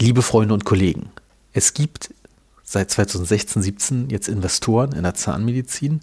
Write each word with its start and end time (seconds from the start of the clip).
Liebe 0.00 0.22
Freunde 0.22 0.54
und 0.54 0.64
Kollegen, 0.64 1.10
es 1.52 1.74
gibt 1.74 2.14
seit 2.62 2.88
2016, 2.90 3.62
17 3.62 4.10
jetzt 4.10 4.28
Investoren 4.28 4.92
in 4.92 5.02
der 5.02 5.14
Zahnmedizin 5.14 6.02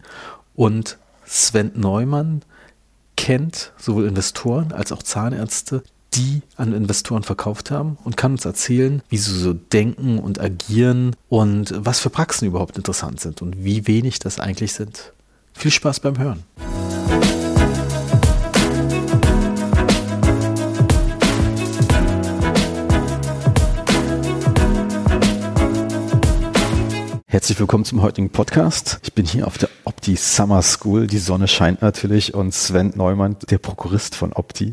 und 0.53 0.97
Sven 1.25 1.71
Neumann 1.75 2.41
kennt 3.15 3.71
sowohl 3.77 4.05
Investoren 4.05 4.73
als 4.73 4.91
auch 4.91 5.01
Zahnärzte, 5.01 5.81
die 6.13 6.41
an 6.57 6.73
Investoren 6.73 7.23
verkauft 7.23 7.71
haben 7.71 7.97
und 8.03 8.17
kann 8.17 8.33
uns 8.33 8.43
erzählen, 8.43 9.01
wie 9.07 9.17
sie 9.17 9.39
so 9.39 9.53
denken 9.53 10.19
und 10.19 10.41
agieren 10.41 11.15
und 11.29 11.73
was 11.77 11.99
für 12.01 12.09
Praxen 12.09 12.49
überhaupt 12.49 12.75
interessant 12.75 13.21
sind 13.21 13.41
und 13.41 13.63
wie 13.63 13.87
wenig 13.87 14.19
das 14.19 14.41
eigentlich 14.41 14.73
sind. 14.73 15.13
Viel 15.53 15.71
Spaß 15.71 16.01
beim 16.01 16.17
Hören. 16.17 16.43
Herzlich 27.35 27.59
willkommen 27.59 27.83
zum 27.83 28.01
heutigen 28.01 28.29
Podcast. 28.29 29.01
Ich 29.03 29.11
bin 29.11 29.25
hier 29.25 29.45
auf 29.45 29.57
der 29.57 29.67
Opti 29.83 30.15
Summer 30.15 30.61
School. 30.61 31.05
Die 31.05 31.17
Sonne 31.17 31.49
scheint 31.49 31.81
natürlich 31.81 32.33
und 32.33 32.53
Sven 32.53 32.93
Neumann, 32.95 33.35
der 33.49 33.57
Prokurist 33.57 34.15
von 34.15 34.31
Opti, 34.31 34.71